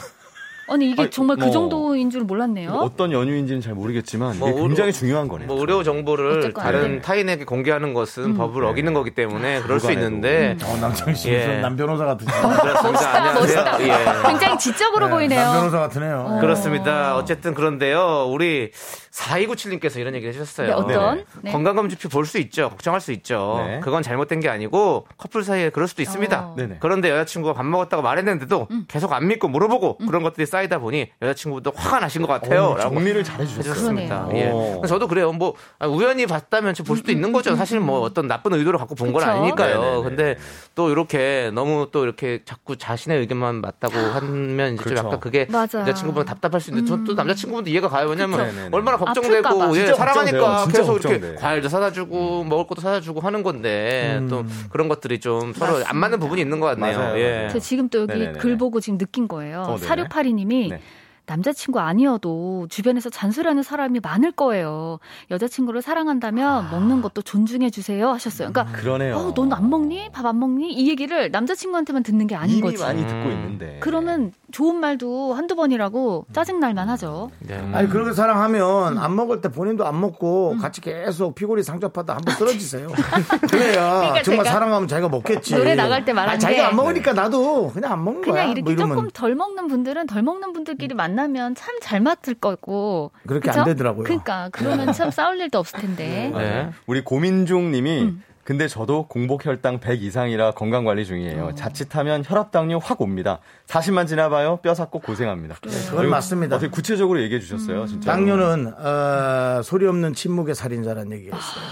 [0.68, 1.52] 아니, 이게 아니, 정말 그 뭐.
[1.52, 2.72] 정도인 줄 몰랐네요.
[2.72, 5.48] 어떤 연유인지는 잘 모르겠지만 뭐 이게 의료- 굉장히 중요한 거네요.
[5.48, 7.02] 뭐 의료 정보를 다른 안 돼.
[7.02, 8.68] 타인에게 공개하는 것은 법을 네.
[8.70, 9.92] 어기는 거기 때문에 그럴 수.
[9.92, 11.38] 있는데 어, 남창희 씨 예.
[11.46, 12.34] 무슨 남 변호사 같으시네.
[12.42, 12.84] 그렇습니다.
[13.34, 13.34] 멋있다.
[13.34, 13.82] 멋있다.
[13.84, 14.28] 예.
[14.30, 15.40] 굉장히 지적으로 남 보이네요.
[15.54, 16.26] 변호사 같으네요.
[16.28, 16.40] 어.
[16.42, 17.16] 그렇습니다.
[17.16, 18.28] 어쨌든 그런데요.
[18.30, 18.72] 우리
[19.16, 20.68] 4297님께서 이런 얘기 해주셨어요.
[20.68, 21.26] 네, 어떤?
[21.42, 21.52] 네.
[21.52, 22.70] 건강검진표 볼 수 있죠.
[22.70, 23.64] 걱정할 수 있죠.
[23.66, 23.80] 네.
[23.82, 26.40] 그건 잘못된 게 아니고 커플 사이에 그럴 수도 있습니다.
[26.42, 26.56] 어.
[26.80, 28.86] 그런데 여자친구가 밥 먹었다고 말했는데도 음.
[28.88, 32.66] 계속 안 믿고 물어보고 그런 것들이 쌓이다 보니 여자친구도 화가 나신 것 같아요.
[32.66, 33.60] 어, 라고 정리를 잘해주셨어요.
[33.72, 34.26] 해주셨습니다.
[34.26, 34.46] 그러네요.
[34.46, 34.52] 예.
[34.52, 34.80] 오.
[34.82, 35.32] 그래서 저도 그래요.
[35.32, 37.56] 뭐 아, 우연히 봤다면 볼 수도 있는 거죠.
[37.56, 39.24] 사실 뭐 어떤 나쁜 의도를 갖고 본 건.
[39.24, 39.80] 아니니까요.
[39.82, 40.04] 네네네.
[40.04, 40.38] 근데
[40.76, 45.08] 또 이렇게 너무 또 이렇게 자꾸 자신의 의견만 맞다고 하면 이제 좀 그렇죠.
[45.08, 45.80] 약간 그게 맞아.
[45.80, 48.10] 여자친구분 답답할 수 있는데 저또 남자친구분도 이해가 가요.
[48.10, 48.40] 왜냐면.
[48.40, 48.70] 네네네.
[48.74, 48.98] 얼마나.
[48.98, 50.68] 걱정되고 예, 진짜 사랑하니까 걱정돼요.
[50.68, 51.36] 계속 이렇게 걱정돼.
[51.42, 54.28] 과일도 사다 주고 먹을 것도 사다 주고 하는 건데 음.
[54.28, 56.98] 또 그런 것들이 좀 서로 안 맞는 부분이 있는 것 같네요.
[56.98, 57.50] 맞아요, 예.
[57.52, 58.40] 저 지금 또 여기 네네네.
[58.40, 59.62] 글 보고 지금 느낀 거예요.
[59.62, 59.78] 어.
[59.78, 60.82] 사료파리님이 네.
[61.28, 65.00] 남자친구 아니어도 주변에서 잔소리하는 사람이 많을 거예요.
[65.32, 68.52] 여자친구를 사랑한다면 먹는 것도 존중해 주세요 하셨어요.
[68.52, 69.16] 그러니까 그러네요.
[69.18, 70.10] 어, 넌안 먹니?
[70.12, 70.74] 밥 안 먹니?
[70.74, 72.82] 이 얘기를 남자친구한테만 듣는 게 아닌 이미 거지.
[72.84, 73.32] 많이 듣고 음.
[73.32, 73.78] 있는데.
[73.80, 77.30] 그러면 좋은 말도 한두 번이라고 짜증날만 하죠.
[77.40, 77.58] 네.
[77.74, 78.14] 아니 그렇게 음.
[78.14, 82.88] 사랑하면 안 먹을 때 본인도 안 먹고 같이 계속 피골이 상접하다 한번 쓰러지세요.
[83.52, 85.52] 그래야 정말 제가 사랑하면 자기가 먹겠지.
[85.52, 88.32] 그러니까 노래 나갈 때 말한 아니, 자기가 게안 먹으니까 나도 그냥 안 먹는 거야.
[88.32, 93.12] 그냥 이렇게 뭐 조금 덜 먹는 분들은 덜 먹는 분들끼리 만나면 참 잘 맞을 거고.
[93.28, 93.60] 그렇게 그죠?
[93.60, 94.06] 안 되더라고요.
[94.06, 96.32] 그러니까 그러면 참 싸울 일도 없을 텐데.
[96.34, 96.70] 네.
[96.88, 98.24] 우리 고민중 님이 음.
[98.46, 101.46] 근데 저도 공복 혈당 100 이상이라 건강 관리 중이에요.
[101.46, 101.56] 어.
[101.56, 103.40] 자칫하면 혈압 당뇨 확 옵니다.
[103.68, 104.58] 40만 지나봐요.
[104.58, 105.56] 뼈 삭고 고생합니다.
[105.60, 106.56] 그건 그리고 맞습니다.
[106.58, 108.12] 어떻게 구체적으로 얘기해 주셨어요, 진짜.
[108.12, 111.64] 당뇨는 어, 소리 없는 침묵의 살인자라는 얘기가 있어요.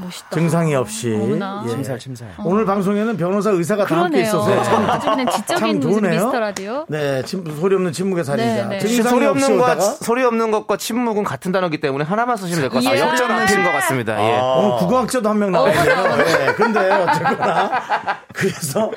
[0.00, 0.28] 멋있다.
[0.30, 1.10] 증상이 없이.
[1.10, 1.68] 예.
[1.68, 2.28] 침살 침살.
[2.44, 4.26] 오늘 방송에는 변호사 의사가 다 함께 그러네요.
[4.26, 6.10] 있어서 참, 아주 그냥 참 지적인.
[6.10, 6.86] 미스터 라디오.
[6.88, 8.68] 네, 침, 소리 없는 침묵의 살인자.
[8.68, 8.78] 네, 네.
[8.78, 12.70] 증상이 소리 없이 없는 것 소리 없는 것과 침묵은 같은 단어이기 때문에 하나만 쓰시면 될
[12.70, 12.98] 것 같아요.
[12.98, 13.10] 이야.
[13.10, 14.18] 역전하신 것 같습니다.
[14.20, 14.40] 예.
[14.40, 16.13] 오늘 국어학자도 한 명 나왔네요.
[16.18, 17.70] 예, 근데 어쨌거나
[18.32, 18.90] 그래서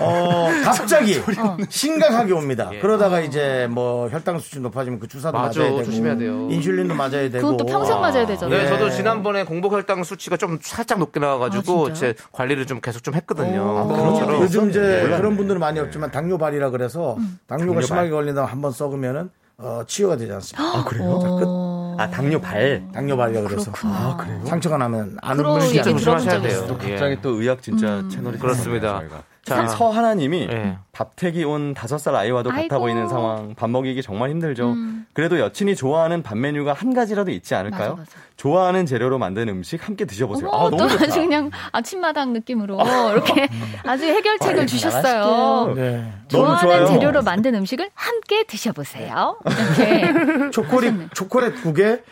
[0.00, 1.22] 어 갑자기
[1.68, 2.70] 심각하게 옵니다.
[2.80, 6.48] 그러다가 이제 뭐 혈당 수치 높아지면 그 주사도 맞아, 맞아야 되고 조심해야 돼요.
[6.50, 8.58] 인슐린도 맞아야 되고 또 평생 맞아야 되잖아요.
[8.58, 8.68] 네, 예.
[8.68, 13.14] 저도 지난번에 공복 혈당 수치가 좀 살짝 높게 나와가지고 아, 제 관리를 좀 계속 좀
[13.14, 13.62] 했거든요.
[13.62, 15.16] 어, 그것처럼 요즘 이제 몰랐네.
[15.18, 17.82] 그런 분들은 많이 없지만 당뇨발이라 그래서 당뇨가 당뇨발.
[17.82, 19.30] 심하게 걸린다면 한번 썩으면은
[19.62, 20.62] 어, 치유가 되지 않습니다.
[20.62, 21.18] 아, 그래요?
[21.22, 21.96] 어.
[21.98, 22.82] 아, 당뇨 발.
[22.94, 23.94] 당뇨 발이라 그래서 그렇구나.
[23.94, 24.42] 아, 그래요?
[24.46, 25.36] 상처가 나면 안 않습니다.
[25.36, 26.78] 들어본 조심하셔야 돼요.
[26.84, 26.90] 예.
[26.90, 28.08] 갑자기 또 의학 진짜 음.
[28.08, 29.02] 채널이 그렇습니다.
[29.44, 29.66] 자.
[29.66, 30.76] 서하나님이 예.
[30.92, 32.78] 밥택이 온 다섯 살 아이와도 같아 아이고.
[32.78, 34.70] 보이는 상황, 밥 먹이기 정말 힘들죠.
[34.72, 35.06] 음.
[35.14, 37.90] 그래도 여친이 좋아하는 밥 메뉴가 한 가지라도 있지 않을까요?
[37.90, 38.10] 맞아, 맞아.
[38.36, 40.48] 좋아하는 재료로 만든 음식 함께 드셔보세요.
[40.50, 41.04] 어머, 아, 또 너무 좋다.
[41.04, 42.78] 아주 그냥 아침마당 느낌으로
[43.12, 43.48] 이렇게
[43.84, 45.74] 아주 해결책을 주셨어요.
[45.74, 46.12] 네.
[46.28, 46.86] 좋아하는 좋아요.
[46.86, 49.38] 재료로 만든 음식을 함께 드셔보세요.
[49.46, 50.12] 이렇게.
[50.52, 52.02] 초콜릿 초콜릿 국에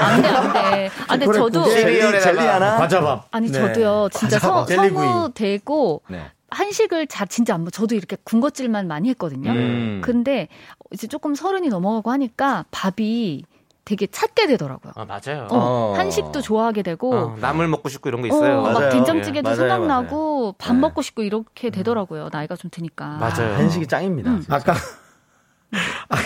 [0.00, 0.90] 안 돼, 안 돼.
[1.08, 1.64] 아, 근데 저도.
[1.68, 2.76] 시리얼에다가 젤리 하나?
[2.76, 3.26] 과자밥.
[3.30, 3.58] 아니, 네.
[3.58, 4.68] 저도요, 진짜 서, 과자밥.
[4.68, 5.04] 젤리구이.
[5.06, 6.30] 성우 되고, 네.
[6.50, 9.50] 한식을 자, 진짜 안 먹, 저도 이렇게 군것질만 많이 했거든요.
[9.50, 10.00] 음.
[10.04, 10.48] 근데
[10.92, 13.44] 이제 조금 서른이 넘어가고 하니까 밥이
[13.84, 14.92] 되게 찾게 되더라고요.
[14.96, 15.46] 아, 맞아요.
[15.50, 15.94] 어, 어.
[15.96, 18.58] 한식도 좋아하게 되고, 어, 나물 먹고 싶고 이런 거 있어요.
[18.58, 18.90] 어, 막 맞아요.
[18.90, 19.54] 된장찌개도 예.
[19.54, 20.80] 생각나고 밥 네.
[20.80, 22.28] 먹고 싶고 이렇게 되더라고요.
[22.32, 23.16] 나이가 좀 드니까.
[23.18, 23.54] 맞아요.
[23.54, 24.30] 한식이 짱입니다.
[24.30, 24.44] 음.
[24.48, 24.74] 아까
[26.08, 26.16] 아,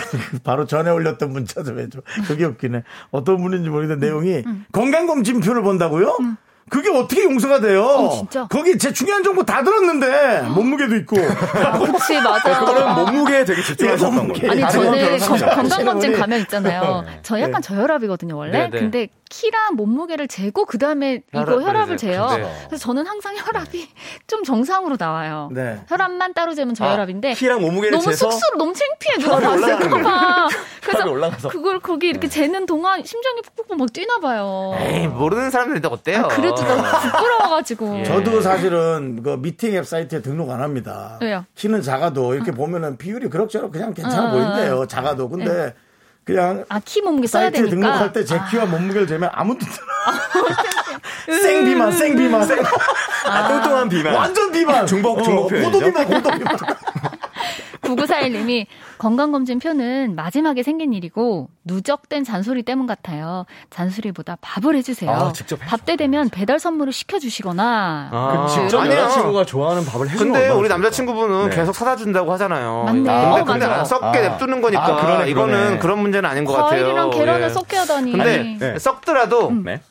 [0.43, 2.01] 바로 전에 올렸던 문자 좀 해줘.
[2.27, 2.83] 그게 웃기네.
[3.11, 6.17] 어떤 분인지 모르겠는데 내용이 건강검진표를 본다고요?
[6.69, 7.83] 그게 어떻게 용서가 돼요?
[7.83, 8.47] 어, 진짜?
[8.49, 11.17] 거기 제 중요한 정보 다 들었는데 몸무게도 있고.
[11.19, 12.59] 아, 그치, 맞아.
[12.59, 14.47] 그거는 몸무게에 되게 집중하셨던 몸무게.
[14.47, 14.51] 거예요.
[14.65, 17.03] 아니 저는 건- 건강검진 가면 있잖아요.
[17.05, 17.19] 네.
[17.23, 18.51] 저 약간 저혈압이거든요 원래.
[18.51, 18.79] 네, 네.
[18.79, 22.27] 근데 키랑 몸무게를 재고 그 다음에 이거 혈압을 혈압을 이제- 재요.
[22.35, 22.53] 네.
[22.67, 23.87] 그래서 저는 항상 혈압이
[24.27, 25.49] 좀 정상으로 나와요.
[25.53, 25.81] 네.
[25.87, 30.47] 혈압만 따로 재면 아, 저혈압인데 키랑 몸무게를 너무 재서 쑥스러 너무 창피해 누가 봤을까봐.
[30.83, 31.47] 그래서 올라가서.
[31.47, 31.53] 네.
[31.53, 34.73] 그걸 거기 이렇게 재는 동안 심장이 푹푹 막 뛰나 봐요.
[34.77, 36.25] 에이, 모르는 사람들인데 어때요?
[36.25, 37.99] 아, 그래도 너무 부끄러워가지고.
[37.99, 38.03] 예.
[38.03, 41.17] 저도 사실은 그 미팅 앱 사이트에 등록 안 합니다.
[41.21, 41.45] 왜요?
[41.55, 44.85] 키는 작아도 이렇게 보면은 비율이 그럭저럭 그냥 괜찮아 어, 보인대요.
[44.87, 45.29] 작아도.
[45.29, 45.73] 근데
[46.35, 47.75] 그냥 아 키 몸무게 써야 사이트에 되니까.
[47.75, 49.65] 등록할 때 제 키와 몸무게를 재면 아무도
[51.27, 52.47] 생비만 생비만
[53.25, 54.13] 아, 뚱뚱한 비만.
[54.15, 55.71] 완전 비만 중복, 중복 표현이죠?
[55.71, 56.57] 고도 비만 고도 비만
[57.81, 58.65] 9941님이
[58.97, 63.45] 건강검진 표는 마지막에 생긴 일이고 누적된 잔소리 때문 같아요.
[63.69, 65.11] 잔소리보다 밥을 해주세요.
[65.11, 65.69] 아, 직접 해줘.
[65.69, 68.09] 밥때 되면 배달 선물을 시켜주시거나.
[68.11, 69.01] 아, 직접 아니에요.
[69.01, 70.69] 여자친구가 좋아하는 밥을 해주는 근데 우리?
[70.69, 71.55] 남자친구분은 네.
[71.55, 72.83] 계속 사다 준다고 하잖아요.
[72.85, 72.97] 맞네.
[72.99, 73.79] 근데, 어, 근데 맞아.
[73.79, 74.29] 안 썩게 아.
[74.29, 75.79] 냅두는 거니까 아, 그러네, 이거는 그러네.
[75.79, 76.83] 그런 문제는 아닌 것 같아요.
[76.83, 77.49] 과일이랑 계란을 예.
[77.49, 78.11] 섞게 하다니.
[78.11, 78.79] 근데 네.
[78.79, 79.81] 썩더라도 네.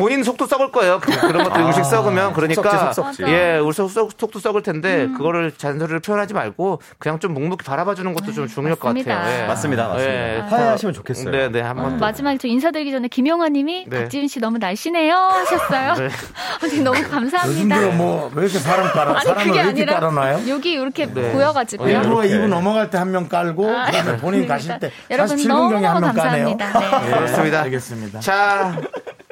[0.00, 0.98] 본인 속도 썩을 거예요.
[1.00, 2.92] 그- 그런 것들 음식 썩으면 그러니까.
[3.28, 8.12] 예, 우리 속, 속, 속도 썩을 텐데 그거를 잔소리를 표현하지 말고 그냥 좀 묵묵히 바라봐주는
[8.14, 9.14] 것도 좀 중요할 것 맞습니다.
[9.14, 9.42] 같아요.
[9.42, 9.46] 예.
[9.46, 10.12] 맞습니다, 맞습니다.
[10.36, 10.38] 예.
[10.48, 11.30] 화해하시면 좋겠어요.
[11.30, 12.00] 네, 네, 한번 또.
[12.00, 14.00] 마지막에 저 인사드리기 전에 김영아님이 네.
[14.00, 15.94] 박지윤 씨 너무 날씬해요 하셨어요.
[15.94, 16.08] 네.
[16.62, 17.78] 아니, 너무 요즘 감사합니다.
[17.78, 20.48] 들어 뭐왜 이렇게 사람 깔아 아니 사람을 그게 왜 이렇게 아니라 깔아놔요?
[20.48, 21.32] 여기 이렇게 네.
[21.32, 21.98] 보여가지고요.
[21.98, 22.20] 어, 일부러.
[22.20, 26.56] 2부 넘어갈 때 한 명 깔고 그다음에 본인 가실 때 여러분 47분경에 한명 너무너무 까네요.
[26.56, 27.00] 감사합니다.
[27.00, 27.10] 네.
[27.16, 27.60] 그렇습니다.
[27.62, 28.20] 알겠습니다.
[28.20, 28.76] 자,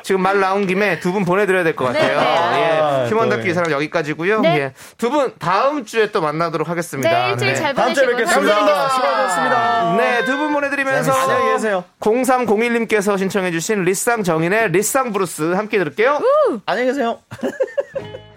[0.02, 2.20] 지금 말 나온 김에 두 분 보내드려야 될 것 같아요.
[2.20, 3.04] 네, 네.
[3.04, 3.08] 예.
[3.10, 4.40] 휴먼 아, 다큐 또, 이 사람 여기까지고요.
[4.40, 4.58] 네.
[4.58, 4.72] 예.
[4.96, 7.10] 두분 다음 주에 또 만나도록 하겠습니다.
[7.26, 8.54] 네, 일주일 잘 다음 주에 뵙겠습니다.
[8.54, 8.88] 감사드리겠습니다.
[8.90, 9.94] 수고하셨습니다.
[9.96, 11.84] 네, 두 분 보내드리면서 안녕히 계세요.
[12.00, 16.20] 0301님께서 신청해주신 리쌍 정인의 리쌍 브루스 함께 들을게요.
[16.66, 17.18] 안녕히 계세요.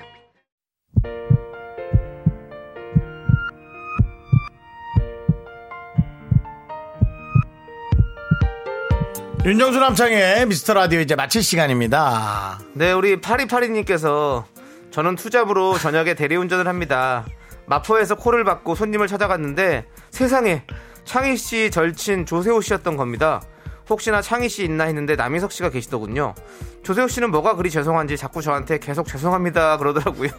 [9.43, 12.59] 윤정수 남창의 미스터 라디오 이제 마칠 시간입니다.
[12.73, 14.45] 네, 우리 파리파리님께서
[14.91, 17.25] 저는 투잡으로 저녁에 대리운전을 합니다.
[17.65, 20.63] 마포에서 콜을 받고 손님을 찾아갔는데 세상에
[21.05, 23.41] 창희 씨 절친 조세호 씨였던 겁니다.
[23.89, 26.35] 혹시나 창희 씨 있나 했는데 남희석 씨가 계시더군요.
[26.83, 30.29] 조세호 씨는 뭐가 그리 죄송한지 자꾸 저한테 계속 죄송합니다 그러더라고요.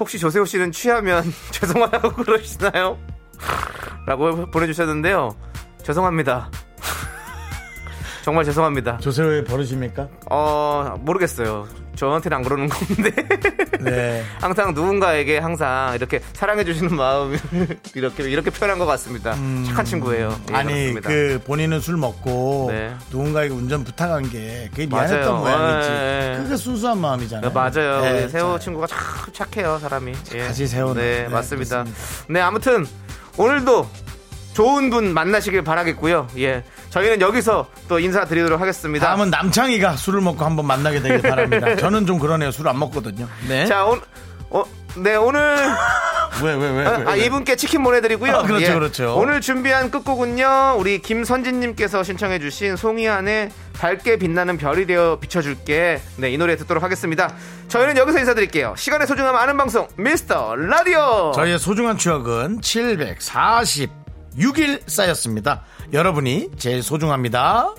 [0.00, 1.22] 혹시 조세호 씨는 취하면
[1.52, 2.98] 죄송하다고 그러시나요?
[4.06, 5.36] 라고 보내주셨는데요.
[5.84, 6.50] 죄송합니다.
[8.22, 8.98] 정말 죄송합니다.
[8.98, 10.08] 조세호의 버릇입니까?
[10.30, 11.66] 어, 모르겠어요.
[11.96, 13.10] 저한테는 안 그러는 건데.
[13.82, 14.22] 네.
[14.40, 17.36] 항상 누군가에게 항상 이렇게 사랑해 주시는 마음,
[17.94, 19.34] 이렇게, 이렇게 표현한 것 같습니다.
[19.66, 20.34] 착한 친구예요.
[20.50, 21.08] 예, 아니 그렇습니다.
[21.08, 22.94] 그 본인은 술 먹고 네.
[23.10, 25.58] 누군가에게 운전 부탁한 게 그게 미안했던 맞아요.
[25.58, 25.90] 모양이지.
[25.90, 26.42] 예, 예.
[26.42, 27.48] 그게 순수한 마음이잖아요.
[27.48, 28.00] 네, 맞아요.
[28.02, 28.98] 네, 우리 세호 자, 친구가 참
[29.32, 30.12] 착해요, 사람이.
[30.34, 30.38] 예.
[30.46, 31.02] 같이 세호는.
[31.02, 31.82] 네, 네, 맞습니다.
[31.82, 32.32] 그렇습니다.
[32.32, 32.86] 네, 아무튼
[33.36, 33.86] 오늘도
[34.54, 36.28] 좋은 분 만나시길 바라겠고요.
[36.38, 36.62] 예.
[36.90, 39.06] 저희는 여기서 또 인사드리도록 하겠습니다.
[39.06, 41.74] 다음은 남창희가 술을 먹고 한번 만나게 되길 바랍니다.
[41.76, 42.50] 저는 좀 그러네요.
[42.50, 43.26] 술 안 먹거든요.
[43.48, 43.66] 네.
[43.66, 44.02] 자, 오늘,
[44.50, 44.64] 어,
[44.96, 45.56] 네, 오늘.
[46.42, 46.86] 왜, 왜, 왜?
[46.86, 47.24] 아, 왜, 아, 왜?
[47.26, 48.32] 이분께 치킨 보내드리고요.
[48.36, 49.16] 아, 그렇죠, 그렇죠.
[49.18, 56.00] 오늘 준비한 끝곡은요, 우리 김선진님께서 신청해주신 송이안의 밝게 빛나는 별이 되어 비춰줄게.
[56.16, 57.34] 네, 이 노래 듣도록 하겠습니다.
[57.68, 58.74] 저희는 여기서 인사드릴게요.
[58.76, 61.32] 시간의 소중함 아는 방송, 미스터 라디오!
[61.34, 62.60] 저희의 소중한 추억은
[64.36, 65.64] 746일 쌓였습니다.
[65.92, 67.74] 여러분이 제일 소중합니다.